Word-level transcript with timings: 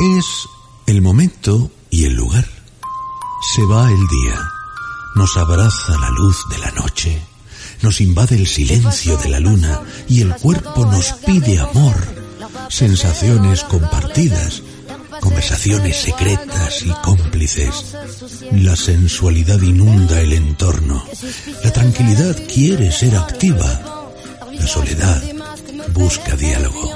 Es 0.00 0.48
el 0.86 1.02
momento 1.02 1.72
y 1.90 2.04
el 2.04 2.14
lugar. 2.14 2.46
Se 3.56 3.64
va 3.64 3.90
el 3.90 4.06
día. 4.06 4.40
Nos 5.16 5.36
abraza 5.36 5.98
la 5.98 6.10
luz 6.10 6.36
de 6.50 6.58
la 6.58 6.70
noche. 6.70 7.20
Nos 7.82 8.00
invade 8.00 8.36
el 8.36 8.46
silencio 8.46 9.16
de 9.16 9.28
la 9.28 9.40
luna 9.40 9.80
y 10.06 10.20
el 10.20 10.36
cuerpo 10.36 10.86
nos 10.86 11.14
pide 11.26 11.58
amor. 11.58 11.96
Sensaciones 12.68 13.64
compartidas. 13.64 14.62
Conversaciones 15.20 15.96
secretas 15.96 16.80
y 16.84 16.90
cómplices. 17.02 17.96
La 18.52 18.76
sensualidad 18.76 19.60
inunda 19.62 20.20
el 20.20 20.32
entorno. 20.32 21.02
La 21.64 21.72
tranquilidad 21.72 22.36
quiere 22.46 22.92
ser 22.92 23.16
activa. 23.16 24.12
La 24.52 24.66
soledad 24.68 25.20
busca 25.92 26.36
diálogo. 26.36 26.88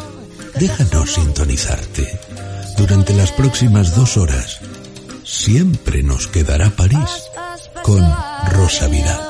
Déjanos 0.55 1.15
sintonizarte 1.15 2.32
durante 2.77 3.15
las 3.15 3.33
próximas 3.33 3.95
dos 3.97 4.17
horas. 4.17 4.61
Siempre 5.25 6.03
nos 6.03 6.27
quedará 6.29 6.71
París 6.71 7.31
con 7.83 8.01
Rosa 8.53 8.89
Vidal. 8.89 9.21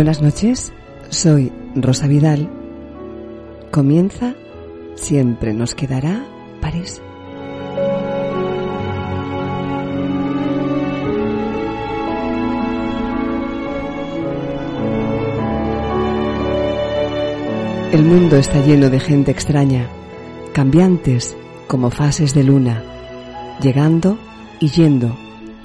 Buenas 0.00 0.22
noches, 0.22 0.72
soy 1.10 1.52
Rosa 1.74 2.06
Vidal. 2.06 2.48
Comienza 3.70 4.32
Siempre 4.94 5.52
nos 5.52 5.74
quedará 5.74 6.24
París. 6.62 7.02
El 17.92 18.02
mundo 18.02 18.36
está 18.38 18.58
lleno 18.64 18.88
de 18.88 19.00
gente 19.00 19.30
extraña, 19.30 19.86
cambiantes 20.54 21.36
como 21.66 21.90
fases 21.90 22.32
de 22.32 22.44
luna, 22.44 22.82
llegando 23.60 24.16
y 24.60 24.68
yendo 24.68 25.14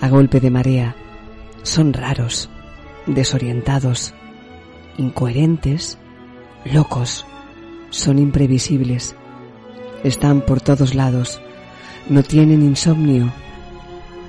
a 0.02 0.10
golpe 0.10 0.42
de 0.42 0.52
marea. 0.52 0.94
Son 1.64 1.94
raros, 1.94 2.50
desorientados, 3.06 4.14
incoherentes, 4.98 5.98
locos, 6.66 7.26
son 7.90 8.20
imprevisibles, 8.20 9.16
están 10.04 10.42
por 10.42 10.62
todos 10.62 10.96
lados, 10.96 11.42
no 12.10 12.24
tienen 12.24 12.62
insomnio, 12.62 13.32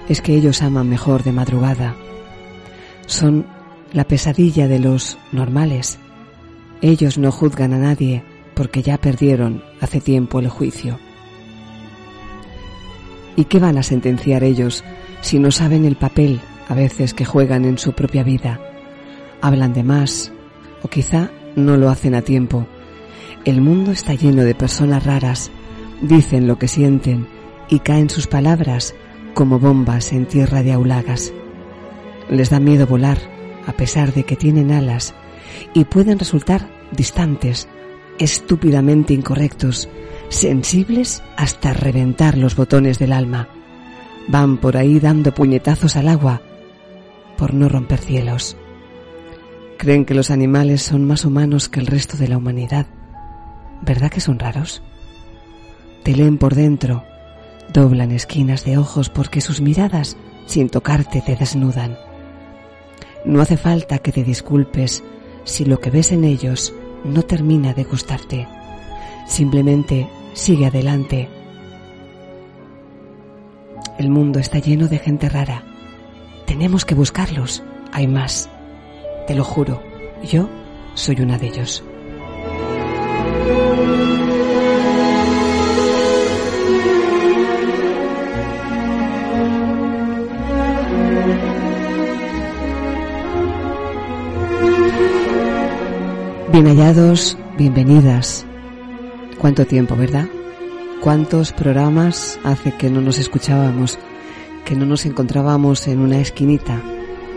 es 0.08 0.20
que 0.20 0.34
ellos 0.34 0.62
aman 0.62 0.88
mejor 0.88 1.22
de 1.24 1.32
madrugada, 1.32 1.94
son 3.06 3.46
la 3.92 4.04
pesadilla 4.04 4.68
de 4.68 4.78
los 4.78 5.18
normales, 5.32 5.98
ellos 6.82 7.18
no 7.18 7.32
juzgan 7.32 7.72
a 7.72 7.78
nadie 7.78 8.22
porque 8.54 8.82
ya 8.82 8.98
perdieron 8.98 9.62
hace 9.80 10.00
tiempo 10.00 10.40
el 10.40 10.48
juicio. 10.48 10.98
¿Y 13.36 13.44
qué 13.44 13.58
van 13.58 13.76
a 13.76 13.82
sentenciar 13.82 14.44
ellos 14.44 14.82
si 15.20 15.38
no 15.38 15.50
saben 15.50 15.84
el 15.84 15.96
papel 15.96 16.40
a 16.68 16.74
veces 16.74 17.12
que 17.12 17.26
juegan 17.26 17.66
en 17.66 17.76
su 17.76 17.92
propia 17.92 18.22
vida? 18.22 18.60
Hablan 19.42 19.74
de 19.74 19.82
más 19.84 20.32
o 20.86 20.88
quizá 20.88 21.32
no 21.56 21.76
lo 21.76 21.90
hacen 21.90 22.14
a 22.14 22.22
tiempo. 22.22 22.64
El 23.44 23.60
mundo 23.60 23.90
está 23.90 24.14
lleno 24.14 24.44
de 24.44 24.54
personas 24.54 25.04
raras, 25.04 25.50
dicen 26.00 26.46
lo 26.46 26.60
que 26.60 26.68
sienten 26.68 27.26
y 27.68 27.80
caen 27.80 28.08
sus 28.08 28.28
palabras 28.28 28.94
como 29.34 29.58
bombas 29.58 30.12
en 30.12 30.26
tierra 30.26 30.62
de 30.62 30.72
aulagas. 30.72 31.32
Les 32.30 32.50
da 32.50 32.60
miedo 32.60 32.86
volar 32.86 33.18
a 33.66 33.72
pesar 33.72 34.14
de 34.14 34.22
que 34.22 34.36
tienen 34.36 34.70
alas 34.70 35.12
y 35.74 35.84
pueden 35.86 36.20
resultar 36.20 36.68
distantes, 36.92 37.66
estúpidamente 38.20 39.12
incorrectos, 39.12 39.88
sensibles 40.28 41.20
hasta 41.36 41.72
reventar 41.72 42.38
los 42.38 42.54
botones 42.54 43.00
del 43.00 43.12
alma. 43.12 43.48
Van 44.28 44.58
por 44.58 44.76
ahí 44.76 45.00
dando 45.00 45.34
puñetazos 45.34 45.96
al 45.96 46.06
agua 46.06 46.42
por 47.36 47.54
no 47.54 47.68
romper 47.68 47.98
cielos. 47.98 48.56
Creen 49.76 50.04
que 50.04 50.14
los 50.14 50.30
animales 50.30 50.82
son 50.82 51.04
más 51.04 51.24
humanos 51.24 51.68
que 51.68 51.80
el 51.80 51.86
resto 51.86 52.16
de 52.16 52.28
la 52.28 52.38
humanidad. 52.38 52.86
¿Verdad 53.82 54.10
que 54.10 54.20
son 54.20 54.38
raros? 54.38 54.82
Te 56.02 56.14
leen 56.14 56.38
por 56.38 56.54
dentro, 56.54 57.04
doblan 57.72 58.12
esquinas 58.12 58.64
de 58.64 58.78
ojos 58.78 59.10
porque 59.10 59.40
sus 59.40 59.60
miradas, 59.60 60.16
sin 60.46 60.70
tocarte, 60.70 61.20
te 61.20 61.36
desnudan. 61.36 61.98
No 63.24 63.40
hace 63.40 63.56
falta 63.56 63.98
que 63.98 64.12
te 64.12 64.24
disculpes 64.24 65.02
si 65.44 65.64
lo 65.64 65.78
que 65.78 65.90
ves 65.90 66.12
en 66.12 66.24
ellos 66.24 66.72
no 67.04 67.22
termina 67.22 67.74
de 67.74 67.84
gustarte. 67.84 68.48
Simplemente 69.26 70.08
sigue 70.32 70.66
adelante. 70.66 71.28
El 73.98 74.10
mundo 74.10 74.38
está 74.38 74.58
lleno 74.58 74.88
de 74.88 74.98
gente 74.98 75.28
rara. 75.28 75.64
Tenemos 76.46 76.84
que 76.84 76.94
buscarlos. 76.94 77.62
Hay 77.92 78.06
más. 78.06 78.48
Te 79.26 79.34
lo 79.34 79.42
juro. 79.42 79.82
Yo 80.22 80.48
soy 80.94 81.20
una 81.20 81.36
de 81.36 81.48
ellos. 81.48 81.82
Bien 96.52 96.66
hallados, 96.68 97.36
bienvenidas. 97.58 98.46
¿Cuánto 99.38 99.66
tiempo, 99.66 99.96
verdad? 99.96 100.26
¿Cuántos 101.02 101.52
programas 101.52 102.38
hace 102.44 102.72
que 102.76 102.90
no 102.90 103.00
nos 103.00 103.18
escuchábamos, 103.18 103.98
que 104.64 104.76
no 104.76 104.86
nos 104.86 105.04
encontrábamos 105.04 105.86
en 105.88 106.00
una 106.00 106.18
esquinita, 106.18 106.80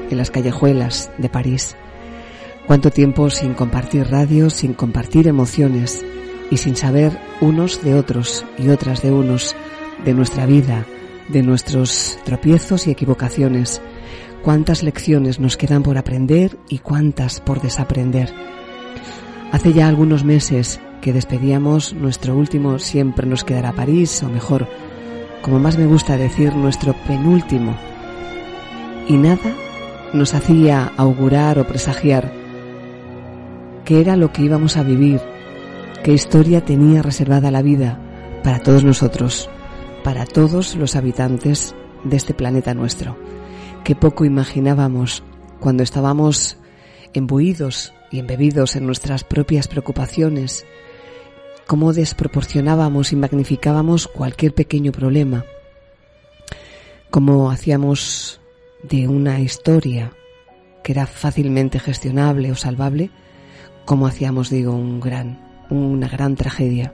en 0.09 0.17
las 0.17 0.31
callejuelas 0.31 1.11
de 1.17 1.29
París? 1.29 1.75
¿Cuánto 2.67 2.91
tiempo 2.91 3.29
sin 3.29 3.56
compartir 3.56 4.07
radio, 4.09 4.50
sin 4.50 4.73
compartir 4.73 5.27
emociones 5.27 6.06
y 6.51 6.57
sin 6.57 6.75
saber 6.75 7.19
unos 7.41 7.83
de 7.83 7.95
otros 7.95 8.45
y 8.57 8.69
otras 8.69 9.01
de 9.01 9.11
unos, 9.11 9.56
de 10.06 10.13
nuestra 10.13 10.45
vida, 10.45 10.85
de 11.29 11.41
nuestros 11.41 12.19
tropiezos 12.25 12.85
y 12.85 12.91
equivocaciones? 12.91 13.81
¿Cuántas 14.44 14.83
lecciones 14.83 15.39
nos 15.39 15.57
quedan 15.57 15.83
por 15.83 15.97
aprender 15.97 16.57
y 16.69 16.77
cuántas 16.77 17.39
por 17.41 17.59
desaprender? 17.59 18.31
Hace 19.51 19.73
ya 19.73 19.88
algunos 19.88 20.23
meses 20.23 20.79
que 21.01 21.11
despedíamos 21.11 21.94
nuestro 21.94 22.35
último 22.35 22.77
Siempre 22.77 23.25
nos 23.25 23.44
quedará 23.44 23.73
París, 23.73 24.21
o 24.21 24.29
mejor, 24.29 24.67
como 25.41 25.59
más 25.59 25.77
me 25.77 25.88
gusta 25.88 26.17
decir, 26.17 26.53
nuestro 26.56 26.94
penúltimo. 27.07 27.75
Y 29.07 29.17
nada 29.17 29.56
nos 30.13 30.33
hacía 30.33 30.91
augurar 30.97 31.59
o 31.59 31.67
presagiar 31.67 32.31
qué 33.85 34.01
era 34.01 34.15
lo 34.15 34.31
que 34.31 34.41
íbamos 34.41 34.77
a 34.77 34.83
vivir, 34.83 35.21
qué 36.03 36.13
historia 36.13 36.63
tenía 36.63 37.01
reservada 37.01 37.51
la 37.51 37.61
vida 37.61 38.00
para 38.44 38.59
todos 38.59 38.83
nosotros, 38.83 39.50
para 40.03 40.25
todos 40.25 40.75
los 40.75 40.95
habitantes 40.95 41.75
de 42.03 42.17
este 42.17 42.33
planeta 42.33 42.73
nuestro. 42.73 43.17
Qué 43.83 43.95
poco 43.95 44.25
imaginábamos 44.25 45.23
cuando 45.59 45.83
estábamos 45.83 46.57
embuidos 47.13 47.94
y 48.11 48.19
embebidos 48.19 48.75
en 48.75 48.85
nuestras 48.85 49.23
propias 49.23 49.67
preocupaciones, 49.67 50.65
cómo 51.67 51.94
desproporcionábamos 51.94 53.11
y 53.11 53.15
magnificábamos 53.15 54.07
cualquier 54.07 54.53
pequeño 54.53 54.91
problema, 54.91 55.45
cómo 57.09 57.51
hacíamos 57.51 58.38
de 58.84 59.08
una 59.08 59.40
historia 59.40 60.14
que 60.84 60.94
era 60.94 61.06
fácilmente 61.06 61.80
gestionable 61.80 62.52
o 62.52 62.56
salvable, 62.56 63.12
cómo 63.86 64.08
hacíamos, 64.08 64.50
digo, 64.50 64.74
un 64.74 65.00
gran, 65.00 65.40
una 65.70 66.08
gran 66.08 66.36
tragedia. 66.36 66.94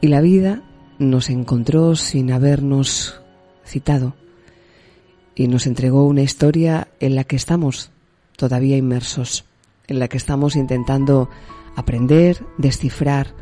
Y 0.00 0.08
la 0.08 0.20
vida 0.20 0.62
nos 0.98 1.30
encontró 1.30 1.96
sin 1.96 2.32
habernos 2.32 3.20
citado 3.64 4.14
y 5.34 5.48
nos 5.48 5.66
entregó 5.66 6.06
una 6.06 6.22
historia 6.22 6.88
en 7.00 7.16
la 7.16 7.24
que 7.24 7.36
estamos 7.36 7.90
todavía 8.36 8.76
inmersos, 8.76 9.44
en 9.86 9.98
la 9.98 10.08
que 10.08 10.16
estamos 10.16 10.56
intentando 10.56 11.28
aprender, 11.76 12.44
descifrar. 12.58 13.34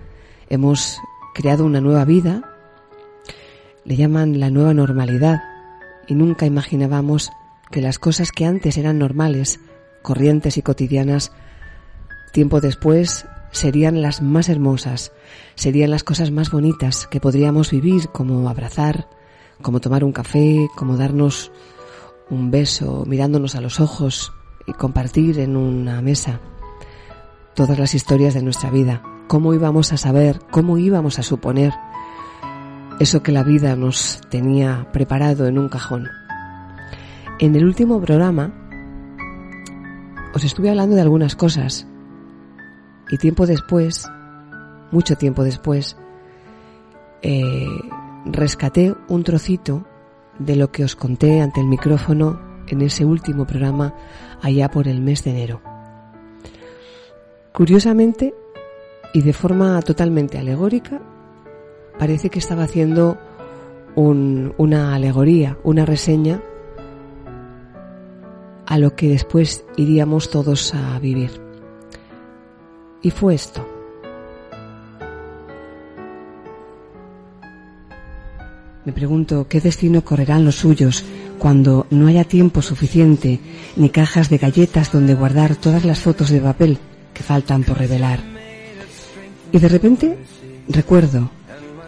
Hemos 0.48 0.98
creado 1.34 1.64
una 1.64 1.80
nueva 1.80 2.04
vida, 2.04 2.42
le 3.84 3.96
llaman 3.96 4.40
la 4.40 4.50
nueva 4.50 4.74
normalidad, 4.74 5.42
nunca 6.14 6.46
imaginábamos 6.46 7.30
que 7.70 7.80
las 7.80 7.98
cosas 7.98 8.32
que 8.32 8.44
antes 8.44 8.76
eran 8.76 8.98
normales, 8.98 9.60
corrientes 10.02 10.56
y 10.58 10.62
cotidianas, 10.62 11.32
tiempo 12.32 12.60
después 12.60 13.26
serían 13.50 14.02
las 14.02 14.22
más 14.22 14.48
hermosas, 14.48 15.12
serían 15.54 15.90
las 15.90 16.04
cosas 16.04 16.30
más 16.30 16.50
bonitas 16.50 17.06
que 17.06 17.20
podríamos 17.20 17.70
vivir, 17.70 18.08
como 18.08 18.48
abrazar, 18.48 19.08
como 19.60 19.80
tomar 19.80 20.04
un 20.04 20.12
café, 20.12 20.68
como 20.76 20.96
darnos 20.96 21.52
un 22.30 22.50
beso 22.50 23.04
mirándonos 23.06 23.54
a 23.54 23.60
los 23.60 23.80
ojos 23.80 24.32
y 24.66 24.72
compartir 24.72 25.38
en 25.38 25.56
una 25.56 26.00
mesa 26.00 26.40
todas 27.54 27.78
las 27.78 27.94
historias 27.94 28.34
de 28.34 28.42
nuestra 28.42 28.70
vida. 28.70 29.02
¿Cómo 29.28 29.54
íbamos 29.54 29.92
a 29.92 29.96
saber, 29.96 30.40
cómo 30.50 30.78
íbamos 30.78 31.18
a 31.18 31.22
suponer 31.22 31.72
eso 33.02 33.22
que 33.22 33.32
la 33.32 33.42
vida 33.42 33.74
nos 33.74 34.20
tenía 34.30 34.86
preparado 34.92 35.46
en 35.46 35.58
un 35.58 35.68
cajón? 35.68 36.08
En 37.40 37.56
el 37.56 37.64
último 37.64 38.00
programa 38.00 38.54
os 40.32 40.44
estuve 40.44 40.70
hablando 40.70 40.94
de 40.94 41.02
algunas 41.02 41.34
cosas 41.34 41.86
y 43.10 43.18
tiempo 43.18 43.44
después, 43.44 44.08
mucho 44.92 45.16
tiempo 45.16 45.42
después, 45.42 45.96
eh, 47.22 47.66
rescaté 48.24 48.94
un 49.08 49.24
trocito 49.24 49.84
de 50.38 50.54
lo 50.54 50.70
que 50.70 50.84
os 50.84 50.94
conté 50.94 51.40
ante 51.40 51.60
el 51.60 51.66
micrófono 51.66 52.40
en 52.68 52.82
ese 52.82 53.04
último 53.04 53.48
programa 53.48 53.94
allá 54.40 54.70
por 54.70 54.86
el 54.86 55.00
mes 55.00 55.24
de 55.24 55.30
enero. 55.32 55.60
Curiosamente, 57.52 58.32
y 59.12 59.22
de 59.22 59.32
forma 59.32 59.82
totalmente 59.82 60.38
alegórica, 60.38 61.02
parece 61.98 62.30
que 62.30 62.38
estaba 62.38 62.64
haciendo 62.64 63.18
una 63.94 64.94
alegoría, 64.94 65.58
una 65.64 65.84
reseña 65.84 66.40
a 68.66 68.78
lo 68.78 68.96
que 68.96 69.08
después 69.08 69.64
iríamos 69.76 70.30
todos 70.30 70.74
a 70.74 70.98
vivir. 70.98 71.30
Y 73.02 73.10
fue 73.10 73.34
esto. 73.34 73.66
Me 78.84 78.92
pregunto 78.92 79.46
qué 79.48 79.60
destino 79.60 80.04
correrán 80.04 80.44
los 80.44 80.56
suyos 80.56 81.04
cuando 81.38 81.86
no 81.90 82.06
haya 82.08 82.24
tiempo 82.24 82.62
suficiente 82.62 83.40
ni 83.76 83.90
cajas 83.90 84.28
de 84.28 84.38
galletas 84.38 84.90
donde 84.90 85.14
guardar 85.14 85.54
todas 85.54 85.84
las 85.84 86.00
fotos 86.00 86.30
de 86.30 86.40
papel 86.40 86.78
que 87.14 87.22
faltan 87.22 87.62
por 87.62 87.78
revelar. 87.78 88.20
Y 89.52 89.58
de 89.58 89.68
repente 89.68 90.18
recuerdo, 90.68 91.30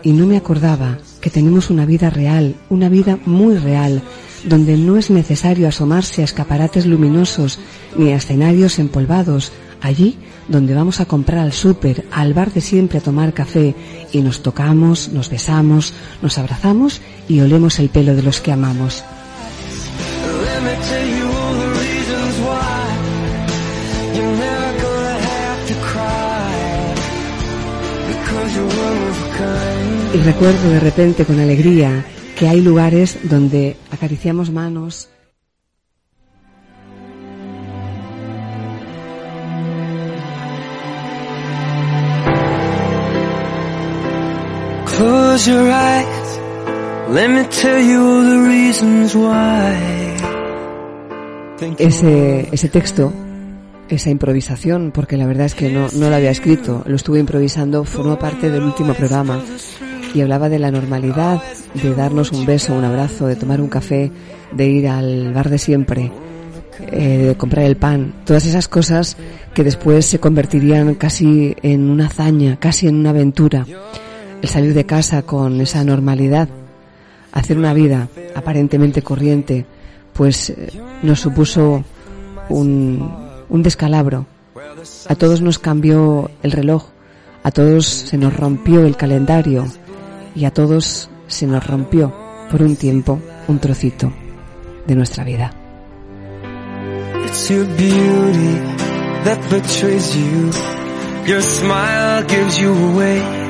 y 0.04 0.12
no 0.12 0.26
me 0.26 0.36
acordaba, 0.36 0.98
que 1.20 1.30
tenemos 1.30 1.70
una 1.70 1.86
vida 1.86 2.10
real, 2.10 2.54
una 2.68 2.88
vida 2.88 3.18
muy 3.24 3.56
real, 3.56 4.02
donde 4.44 4.76
no 4.76 4.98
es 4.98 5.10
necesario 5.10 5.66
asomarse 5.66 6.20
a 6.20 6.26
escaparates 6.26 6.84
luminosos 6.84 7.58
ni 7.96 8.12
a 8.12 8.16
escenarios 8.16 8.78
empolvados, 8.78 9.50
allí 9.80 10.18
donde 10.48 10.74
vamos 10.74 11.00
a 11.00 11.06
comprar 11.06 11.40
al 11.40 11.54
súper, 11.54 12.04
al 12.12 12.34
bar 12.34 12.52
de 12.52 12.60
siempre 12.60 12.98
a 12.98 13.02
tomar 13.02 13.32
café 13.32 13.74
y 14.12 14.20
nos 14.20 14.42
tocamos, 14.42 15.08
nos 15.08 15.30
besamos, 15.30 15.94
nos 16.20 16.36
abrazamos 16.36 17.00
y 17.26 17.40
olemos 17.40 17.78
el 17.78 17.88
pelo 17.88 18.14
de 18.14 18.22
los 18.22 18.42
que 18.42 18.52
amamos. 18.52 19.04
Y 30.14 30.18
recuerdo 30.18 30.70
de 30.70 30.78
repente 30.78 31.24
con 31.24 31.40
alegría 31.40 32.04
que 32.38 32.46
hay 32.46 32.60
lugares 32.60 33.18
donde 33.24 33.76
acariciamos 33.90 34.52
manos, 34.52 35.08
Close 44.96 45.50
your 45.50 45.68
eyes. 45.68 46.06
Let 47.10 47.28
me 47.30 47.44
tell 47.46 47.82
you 47.84 48.22
the 48.22 48.48
reasons 48.48 49.16
why. 49.16 50.14
Ese, 51.78 52.48
ese 52.52 52.68
texto, 52.68 53.12
esa 53.88 54.10
improvisación, 54.10 54.92
porque 54.92 55.16
la 55.16 55.26
verdad 55.26 55.46
es 55.46 55.56
que 55.56 55.70
no, 55.70 55.88
no 55.94 56.08
lo 56.08 56.14
había 56.14 56.30
escrito, 56.30 56.84
lo 56.86 56.94
estuve 56.94 57.18
improvisando, 57.18 57.82
formó 57.82 58.16
parte 58.16 58.48
del 58.48 58.62
último 58.62 58.94
programa 58.94 59.42
y 60.14 60.20
hablaba 60.20 60.48
de 60.48 60.60
la 60.60 60.70
normalidad, 60.70 61.42
de 61.74 61.94
darnos 61.94 62.30
un 62.30 62.46
beso, 62.46 62.74
un 62.74 62.84
abrazo, 62.84 63.26
de 63.26 63.36
tomar 63.36 63.60
un 63.60 63.68
café, 63.68 64.10
de 64.52 64.66
ir 64.66 64.88
al 64.88 65.34
bar 65.34 65.50
de 65.50 65.58
siempre, 65.58 66.12
eh, 66.92 67.18
de 67.18 67.36
comprar 67.36 67.64
el 67.66 67.76
pan, 67.76 68.14
todas 68.24 68.46
esas 68.46 68.68
cosas 68.68 69.16
que 69.52 69.64
después 69.64 70.06
se 70.06 70.20
convertirían 70.20 70.94
casi 70.94 71.56
en 71.62 71.90
una 71.90 72.06
hazaña, 72.06 72.56
casi 72.58 72.86
en 72.86 72.96
una 72.96 73.10
aventura 73.10 73.66
el 74.40 74.48
salir 74.48 74.74
de 74.74 74.84
casa 74.84 75.22
con 75.22 75.60
esa 75.60 75.82
normalidad, 75.84 76.48
hacer 77.32 77.58
una 77.58 77.72
vida 77.74 78.08
aparentemente 78.34 79.02
corriente, 79.02 79.66
pues 80.12 80.50
eh, 80.50 80.68
nos 81.02 81.20
supuso 81.20 81.82
un, 82.48 83.10
un 83.48 83.62
descalabro. 83.62 84.26
A 85.08 85.14
todos 85.14 85.40
nos 85.40 85.58
cambió 85.58 86.30
el 86.42 86.52
reloj, 86.52 86.84
a 87.42 87.50
todos 87.50 87.86
se 87.86 88.18
nos 88.18 88.36
rompió 88.36 88.84
el 88.84 88.96
calendario 88.96 89.66
y 90.34 90.44
a 90.44 90.50
todos 90.52 91.08
se 91.26 91.46
nos 91.46 91.66
rompió 91.66 92.14
por 92.50 92.62
un 92.62 92.76
tiempo 92.76 93.20
un 93.48 93.58
trocito 93.58 94.12
de 94.86 94.94
nuestra 94.94 95.24
vida. 95.24 95.52
Your 101.26 101.40
smile 101.40 102.22
gives 102.28 102.58
you 102.58 102.74
away. 102.74 103.44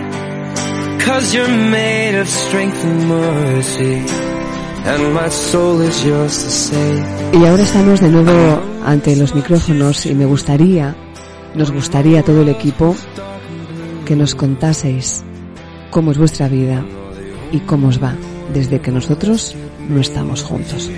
Y 7.32 7.44
ahora 7.44 7.62
estamos 7.62 8.00
de 8.00 8.08
nuevo 8.08 8.62
ante 8.86 9.14
los 9.16 9.34
micrófonos 9.34 10.06
y 10.06 10.14
me 10.14 10.24
gustaría, 10.24 10.94
nos 11.54 11.72
gustaría 11.72 12.20
a 12.20 12.22
todo 12.22 12.40
el 12.40 12.48
equipo 12.48 12.96
que 14.06 14.16
nos 14.16 14.34
contaseis 14.34 15.24
cómo 15.94 16.10
es 16.10 16.18
vuestra 16.18 16.48
vida 16.48 16.84
y 17.52 17.60
cómo 17.60 17.86
os 17.86 18.02
va 18.02 18.16
desde 18.52 18.80
que 18.80 18.90
nosotros 18.90 19.54
no 19.88 20.00
estamos 20.00 20.42
juntos. 20.42 20.90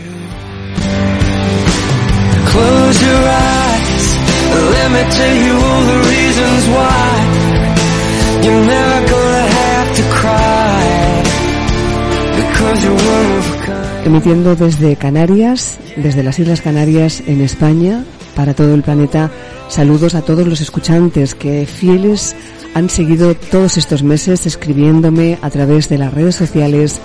Emitiendo 14.07 14.57
desde 14.57 14.97
Canarias, 14.97 15.79
desde 15.97 16.23
las 16.23 16.39
Islas 16.39 16.63
Canarias 16.63 17.23
en 17.27 17.43
España, 17.43 18.03
para 18.37 18.55
todo 18.55 18.75
el 18.75 18.83
planeta, 18.83 19.31
saludos 19.69 20.15
a 20.15 20.23
todos 20.23 20.47
los 20.47 20.61
escuchantes 20.61 21.35
que 21.35 21.67
fieles 21.67 22.37
han 22.75 22.91
seguido 22.91 23.35
todos 23.35 23.79
estos 23.79 24.03
meses 24.03 24.47
escribiéndome 24.47 25.39
a 25.41 25.49
través 25.49 25.89
de 25.89 25.97
las 25.97 26.13
redes 26.13 26.37
sociales, 26.37 27.01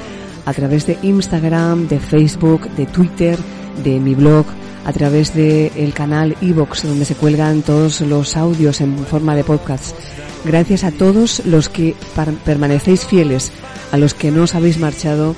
a 0.45 0.53
través 0.53 0.85
de 0.85 0.97
Instagram, 1.01 1.87
de 1.87 1.99
Facebook, 1.99 2.69
de 2.71 2.85
Twitter, 2.85 3.39
de 3.81 3.99
mi 4.01 4.13
blog, 4.13 4.45
a 4.85 4.91
través 4.91 5.33
del 5.33 5.71
el 5.77 5.93
canal 5.93 6.35
iVox, 6.41 6.83
donde 6.83 7.05
se 7.05 7.15
cuelgan 7.15 7.61
todos 7.61 8.01
los 8.01 8.35
audios 8.35 8.81
en 8.81 8.97
forma 9.05 9.33
de 9.33 9.45
podcast. 9.45 9.95
Gracias 10.43 10.83
a 10.83 10.91
todos 10.91 11.41
los 11.45 11.69
que 11.69 11.95
permanecéis 12.43 13.05
fieles, 13.05 13.53
a 13.93 13.97
los 13.97 14.13
que 14.13 14.31
no 14.31 14.43
os 14.43 14.55
habéis 14.55 14.79
marchado 14.79 15.35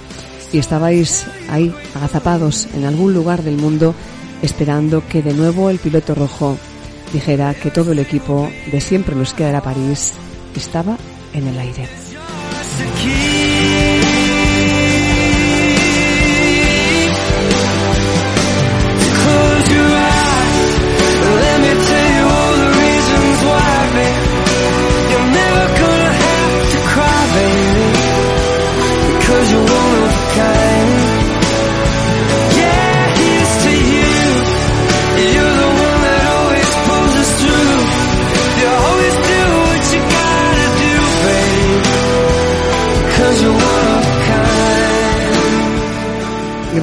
y 0.51 0.57
estabais 0.57 1.27
ahí, 1.49 1.71
agazapados 1.93 2.67
en 2.73 2.85
algún 2.85 3.13
lugar 3.13 3.43
del 3.43 3.57
mundo, 3.57 3.93
esperando 4.43 5.07
que 5.07 5.23
de 5.23 5.33
nuevo 5.33 5.69
el 5.69 5.79
piloto 5.79 6.13
rojo 6.13 6.57
dijera 7.11 7.53
que 7.55 7.71
todo 7.71 7.93
el 7.93 7.99
equipo 7.99 8.49
de 8.71 8.81
siempre 8.81 9.15
nos 9.15 9.33
quedará 9.33 9.61
París 9.61 10.13
estaba 10.55 10.97
en 11.33 11.47
el 11.47 11.57
aire. 11.57 11.87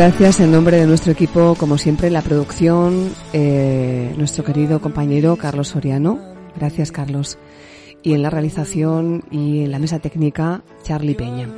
Gracias 0.01 0.41
en 0.41 0.51
nombre 0.51 0.79
de 0.79 0.87
nuestro 0.87 1.13
equipo, 1.13 1.55
como 1.57 1.77
siempre, 1.77 2.09
la 2.09 2.23
producción, 2.23 3.13
eh, 3.35 4.15
nuestro 4.17 4.43
querido 4.43 4.81
compañero 4.81 5.37
Carlos 5.37 5.69
Soriano. 5.69 6.19
Gracias, 6.57 6.91
Carlos. 6.91 7.37
Y 8.03 8.15
en 8.15 8.23
la 8.23 8.31
realización 8.31 9.25
y 9.31 9.63
en 9.63 9.71
la 9.71 9.79
mesa 9.79 9.99
técnica, 9.99 10.63
Charlie 10.85 11.15
Peña. 11.15 11.51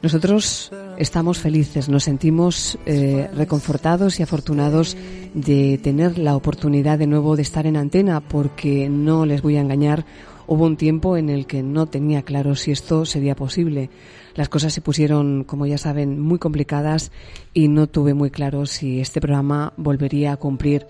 Nosotros 0.00 0.72
estamos 0.96 1.38
felices, 1.38 1.90
nos 1.90 2.04
sentimos 2.04 2.78
eh, 2.86 3.28
reconfortados 3.34 4.18
y 4.20 4.22
afortunados 4.22 4.96
de 5.34 5.76
tener 5.76 6.16
la 6.16 6.36
oportunidad 6.36 6.98
de 6.98 7.08
nuevo 7.08 7.36
de 7.36 7.42
estar 7.42 7.66
en 7.66 7.76
antena, 7.76 8.22
porque 8.22 8.88
no 8.88 9.26
les 9.26 9.42
voy 9.42 9.58
a 9.58 9.60
engañar, 9.60 10.06
hubo 10.50 10.66
un 10.66 10.76
tiempo 10.76 11.16
en 11.16 11.30
el 11.30 11.46
que 11.46 11.62
no 11.62 11.86
tenía 11.86 12.22
claro 12.22 12.56
si 12.56 12.72
esto 12.72 13.04
sería 13.06 13.36
posible 13.36 13.88
las 14.34 14.48
cosas 14.48 14.72
se 14.72 14.80
pusieron, 14.80 15.44
como 15.44 15.64
ya 15.64 15.78
saben, 15.78 16.20
muy 16.20 16.40
complicadas 16.40 17.12
y 17.54 17.68
no 17.68 17.86
tuve 17.86 18.14
muy 18.14 18.30
claro 18.30 18.66
si 18.66 19.00
este 19.00 19.20
programa 19.20 19.72
volvería 19.76 20.32
a 20.32 20.36
cumplir 20.36 20.88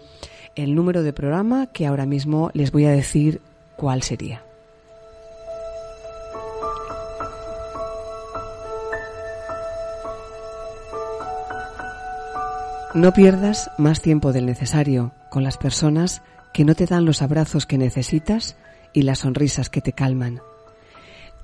el 0.56 0.74
número 0.74 1.02
de 1.02 1.12
programa 1.12 1.66
que 1.72 1.86
ahora 1.86 2.06
mismo 2.06 2.50
les 2.54 2.72
voy 2.72 2.86
a 2.86 2.90
decir 2.90 3.42
cuál 3.76 4.02
sería. 4.02 4.42
No 12.94 13.12
pierdas 13.12 13.70
más 13.76 14.00
tiempo 14.00 14.32
del 14.32 14.46
necesario 14.46 15.12
con 15.28 15.44
las 15.44 15.58
personas 15.58 16.22
que 16.54 16.64
no 16.64 16.74
te 16.74 16.86
dan 16.86 17.04
los 17.04 17.20
abrazos 17.20 17.66
que 17.66 17.78
necesitas 17.78 18.56
y 18.92 19.02
las 19.02 19.20
sonrisas 19.20 19.70
que 19.70 19.80
te 19.80 19.92
calman. 19.92 20.40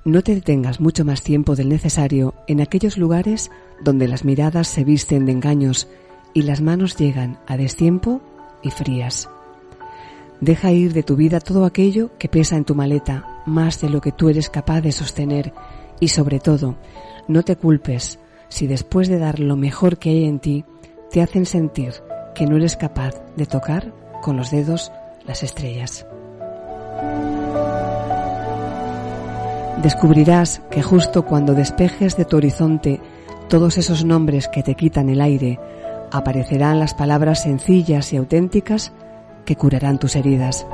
No 0.05 0.21
te 0.21 0.35
detengas 0.35 0.79
mucho 0.79 1.03
más 1.03 1.21
tiempo 1.21 1.55
del 1.55 1.69
necesario 1.69 2.33
en 2.47 2.61
aquellos 2.61 2.97
lugares 2.97 3.51
donde 3.83 4.07
las 4.07 4.23
miradas 4.23 4.67
se 4.67 4.83
visten 4.83 5.25
de 5.25 5.33
engaños 5.33 5.87
y 6.33 6.43
las 6.43 6.61
manos 6.61 6.95
llegan 6.95 7.39
a 7.45 7.57
destiempo 7.57 8.21
y 8.63 8.71
frías. 8.71 9.29
Deja 10.39 10.71
ir 10.71 10.93
de 10.93 11.03
tu 11.03 11.15
vida 11.15 11.39
todo 11.39 11.65
aquello 11.65 12.11
que 12.17 12.29
pesa 12.29 12.55
en 12.57 12.63
tu 12.63 12.75
maleta 12.75 13.43
más 13.45 13.81
de 13.81 13.89
lo 13.89 14.01
que 14.01 14.11
tú 14.11 14.29
eres 14.29 14.49
capaz 14.49 14.81
de 14.81 14.91
sostener 14.91 15.53
y 15.99 16.09
sobre 16.09 16.39
todo, 16.39 16.75
no 17.27 17.43
te 17.43 17.55
culpes 17.55 18.19
si 18.49 18.67
después 18.67 19.07
de 19.07 19.19
dar 19.19 19.39
lo 19.39 19.55
mejor 19.55 19.97
que 19.97 20.11
hay 20.11 20.25
en 20.25 20.39
ti 20.39 20.63
te 21.11 21.21
hacen 21.21 21.45
sentir 21.45 21.93
que 22.35 22.45
no 22.45 22.57
eres 22.57 22.77
capaz 22.77 23.15
de 23.35 23.45
tocar 23.45 23.93
con 24.21 24.37
los 24.37 24.51
dedos 24.51 24.91
las 25.25 25.43
estrellas. 25.43 26.05
Descubrirás 29.81 30.61
que 30.71 30.81
justo 30.81 31.25
cuando 31.25 31.53
despejes 31.53 32.17
de 32.17 32.25
tu 32.25 32.37
horizonte 32.37 32.99
todos 33.47 33.77
esos 33.77 34.03
nombres 34.03 34.47
que 34.47 34.63
te 34.63 34.75
quitan 34.75 35.09
el 35.09 35.21
aire, 35.21 35.59
aparecerán 36.11 36.79
las 36.79 36.93
palabras 36.93 37.43
sencillas 37.43 38.11
y 38.13 38.17
auténticas 38.17 38.91
que 39.45 39.55
curarán 39.55 39.99
tus 39.99 40.15
heridas. 40.15 40.65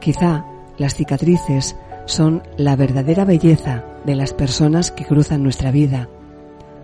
Quizá 0.00 0.44
las 0.76 0.94
cicatrices 0.94 1.76
son 2.06 2.42
la 2.56 2.76
verdadera 2.76 3.24
belleza 3.24 3.84
de 4.04 4.16
las 4.16 4.32
personas 4.32 4.90
que 4.90 5.04
cruzan 5.04 5.42
nuestra 5.42 5.70
vida. 5.70 6.08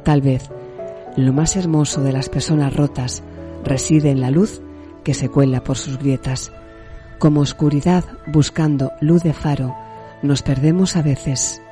Tal 0.02 0.20
vez 0.20 0.50
lo 1.16 1.32
más 1.32 1.56
hermoso 1.56 2.02
de 2.02 2.12
las 2.12 2.28
personas 2.28 2.74
rotas 2.74 3.22
reside 3.64 4.10
en 4.10 4.20
la 4.20 4.30
luz 4.30 4.60
que 5.02 5.14
se 5.14 5.28
cuela 5.28 5.64
por 5.64 5.78
sus 5.78 5.98
grietas, 5.98 6.52
como 7.18 7.40
oscuridad 7.40 8.04
buscando 8.26 8.92
luz 9.00 9.22
de 9.22 9.32
faro 9.32 9.74
nos 10.24 10.42
perdemos 10.42 10.96
a 10.96 11.02
veces. 11.02 11.62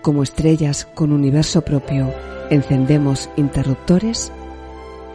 Como 0.00 0.22
estrellas 0.22 0.86
con 0.94 1.12
universo 1.12 1.62
propio, 1.62 2.14
encendemos 2.48 3.28
interruptores 3.36 4.32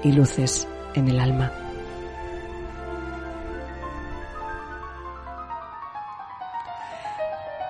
y 0.04 0.12
luces 0.12 0.68
en 0.94 1.08
el 1.08 1.20
alma. 1.20 1.52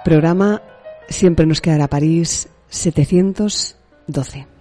Programa 0.04 0.62
Siempre 1.10 1.46
nos 1.46 1.62
quedará 1.62 1.88
París 1.88 2.50
712. 2.70 4.57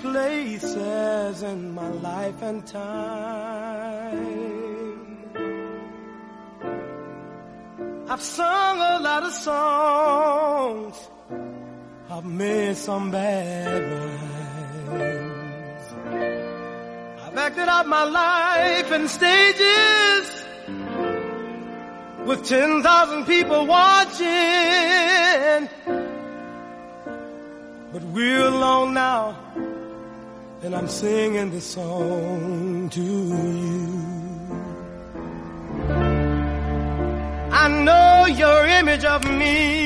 Places 0.00 1.42
in 1.42 1.74
my 1.74 1.88
life 1.88 2.42
and 2.42 2.66
time. 2.66 4.36
I've 8.08 8.22
sung 8.22 8.78
a 8.78 9.00
lot 9.00 9.24
of 9.24 9.32
songs. 9.32 11.10
I've 12.08 12.24
made 12.24 12.76
some 12.76 13.10
bad 13.10 13.82
ones. 14.92 15.82
I've 17.24 17.36
acted 17.36 17.68
out 17.68 17.86
my 17.86 18.04
life 18.04 18.92
in 18.92 19.08
stages 19.08 20.44
with 22.26 22.46
10,000 22.46 23.26
people 23.26 23.66
watching. 23.66 25.68
But 27.92 28.02
we're 28.02 28.46
alone 28.46 28.94
now 28.94 29.36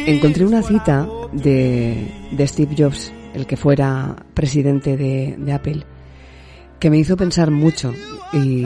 Encontré 0.07 0.47
una 0.47 0.63
cita 0.63 1.09
de, 1.33 2.13
de, 2.31 2.47
Steve 2.47 2.75
Jobs, 2.79 3.13
el 3.35 3.47
que 3.47 3.57
fuera 3.57 4.17
presidente 4.35 4.97
de, 4.97 5.37
de 5.39 5.53
Apple, 5.53 5.85
que 6.79 6.89
me 6.89 6.99
hizo 6.99 7.17
pensar 7.17 7.51
mucho 7.51 7.93
y 8.33 8.65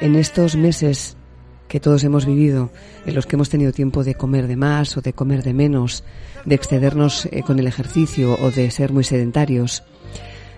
en 0.00 0.14
estos 0.16 0.56
meses 0.56 1.16
que 1.68 1.80
todos 1.80 2.04
hemos 2.04 2.24
vivido, 2.24 2.70
en 3.04 3.14
los 3.14 3.26
que 3.26 3.36
hemos 3.36 3.50
tenido 3.50 3.72
tiempo 3.72 4.04
de 4.04 4.14
comer 4.14 4.46
de 4.46 4.56
más 4.56 4.96
o 4.96 5.00
de 5.00 5.12
comer 5.12 5.42
de 5.42 5.54
menos, 5.54 6.04
de 6.44 6.54
excedernos 6.54 7.26
eh, 7.26 7.42
con 7.42 7.58
el 7.58 7.66
ejercicio 7.66 8.36
o 8.40 8.50
de 8.50 8.70
ser 8.70 8.92
muy 8.92 9.04
sedentarios, 9.04 9.82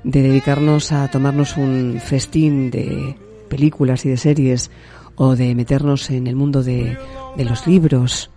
de 0.07 0.23
dedicarnos 0.23 0.93
a 0.93 1.09
tomarnos 1.09 1.57
un 1.57 2.01
festín 2.01 2.71
de 2.71 3.17
películas 3.49 4.07
y 4.07 4.09
de 4.09 4.17
series 4.17 4.71
o 5.17 5.35
de 5.35 5.53
meternos 5.57 6.11
en 6.11 6.29
el 6.29 6.37
mundo 6.37 6.63
de, 6.63 6.97
de 7.37 7.45
los 7.45 7.67
libros. 7.67 8.31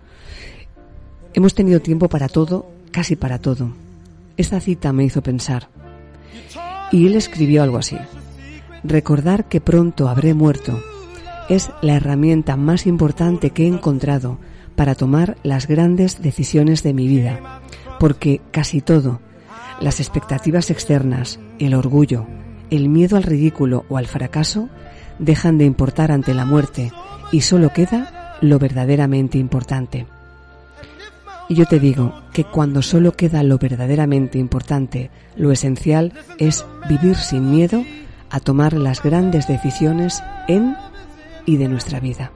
Hemos 1.32 1.54
tenido 1.54 1.78
tiempo 1.78 2.08
para 2.08 2.28
todo, 2.28 2.66
casi 2.90 3.14
para 3.14 3.38
todo. 3.38 3.70
Esta 4.36 4.58
cita 4.58 4.92
me 4.92 5.04
hizo 5.04 5.22
pensar. 5.22 5.68
Y 6.90 7.06
él 7.06 7.14
escribió 7.14 7.62
algo 7.62 7.78
así. 7.78 7.98
Recordar 8.82 9.44
que 9.48 9.60
pronto 9.60 10.08
habré 10.08 10.34
muerto 10.34 10.82
es 11.48 11.70
la 11.82 11.94
herramienta 11.94 12.56
más 12.56 12.84
importante 12.84 13.50
que 13.50 13.64
he 13.64 13.68
encontrado 13.68 14.38
para 14.74 14.96
tomar 14.96 15.36
las 15.44 15.68
grandes 15.68 16.20
decisiones 16.20 16.82
de 16.82 16.94
mi 16.94 17.06
vida, 17.06 17.60
porque 18.00 18.40
casi 18.50 18.80
todo, 18.80 19.20
las 19.80 20.00
expectativas 20.00 20.70
externas, 20.70 21.38
el 21.60 21.74
orgullo, 21.74 22.26
el 22.70 22.88
miedo 22.88 23.16
al 23.16 23.22
ridículo 23.22 23.84
o 23.88 23.98
al 23.98 24.06
fracaso 24.06 24.68
dejan 25.18 25.58
de 25.58 25.66
importar 25.66 26.10
ante 26.10 26.34
la 26.34 26.44
muerte 26.44 26.90
y 27.30 27.42
solo 27.42 27.72
queda 27.72 28.36
lo 28.40 28.58
verdaderamente 28.58 29.38
importante. 29.38 30.06
Y 31.48 31.54
yo 31.54 31.66
te 31.66 31.80
digo 31.80 32.14
que 32.32 32.44
cuando 32.44 32.80
solo 32.80 33.12
queda 33.12 33.42
lo 33.42 33.58
verdaderamente 33.58 34.38
importante, 34.38 35.10
lo 35.36 35.50
esencial 35.52 36.12
es 36.38 36.64
vivir 36.88 37.16
sin 37.16 37.50
miedo 37.50 37.84
a 38.30 38.40
tomar 38.40 38.74
las 38.74 39.02
grandes 39.02 39.48
decisiones 39.48 40.22
en 40.46 40.76
y 41.46 41.56
de 41.56 41.68
nuestra 41.68 41.98
vida. 41.98 42.30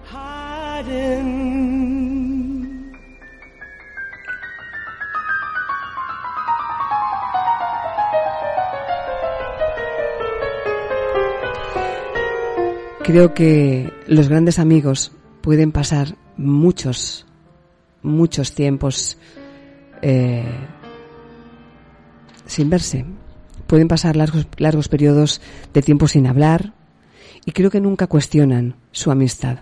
Creo 13.05 13.35
que 13.35 13.93
los 14.07 14.31
grandes 14.31 14.59
amigos 14.59 15.13
pueden 15.43 15.73
pasar 15.73 16.17
muchos 16.39 17.27
muchos 18.01 18.55
tiempos 18.55 19.19
eh, 20.01 20.43
sin 22.47 22.71
verse. 22.71 23.05
Pueden 23.67 23.89
pasar 23.89 24.17
largos, 24.17 24.47
largos 24.57 24.89
periodos 24.89 25.43
de 25.75 25.83
tiempo 25.83 26.09
sin 26.09 26.27
hablar 26.27 26.73
y 27.45 27.53
creo 27.53 27.71
que 27.71 27.81
nunca 27.81 28.07
cuestionan 28.07 28.77
su 28.91 29.11
amistad. 29.11 29.59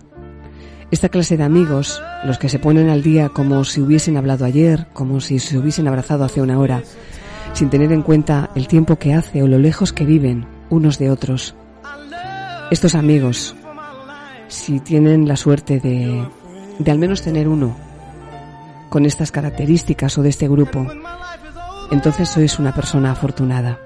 Esta 0.93 1.09
clase 1.09 1.37
de 1.37 1.43
amigos, 1.43 2.01
los 2.25 2.39
que 2.39 2.49
se 2.49 2.61
ponen 2.61 2.91
al 2.91 3.03
día 3.03 3.31
como 3.31 3.65
si 3.65 3.81
hubiesen 3.81 4.17
hablado 4.17 4.45
ayer, 4.45 4.87
como 4.93 5.21
si 5.21 5.41
se 5.41 5.59
hubiesen 5.59 5.89
abrazado 5.89 6.25
hace 6.25 6.43
una 6.43 6.61
hora, 6.61 6.83
sin 7.55 7.71
tener 7.71 7.91
en 7.91 8.03
cuenta 8.03 8.51
el 8.55 8.69
tiempo 8.69 9.01
que 9.01 9.15
hace 9.15 9.43
o 9.43 9.49
lo 9.49 9.59
lejos 9.59 9.93
que 9.93 10.05
viven 10.05 10.47
unos 10.71 10.99
de 10.99 11.11
otros. 11.11 11.57
Estos 12.71 12.95
amigos, 12.95 13.55
si 14.49 14.81
tienen 14.81 15.29
la 15.29 15.37
suerte 15.37 15.81
de, 15.81 16.27
de 16.79 16.91
al 16.91 16.99
menos 16.99 17.23
tener 17.23 17.49
uno 17.49 17.77
con 18.89 19.07
estas 19.07 19.31
características 19.31 20.17
o 20.19 20.23
de 20.23 20.29
este 20.31 20.49
grupo, 20.49 20.87
entonces 21.91 22.29
sois 22.29 22.59
una 22.59 22.75
persona 22.75 23.13
afortunada. 23.13 23.79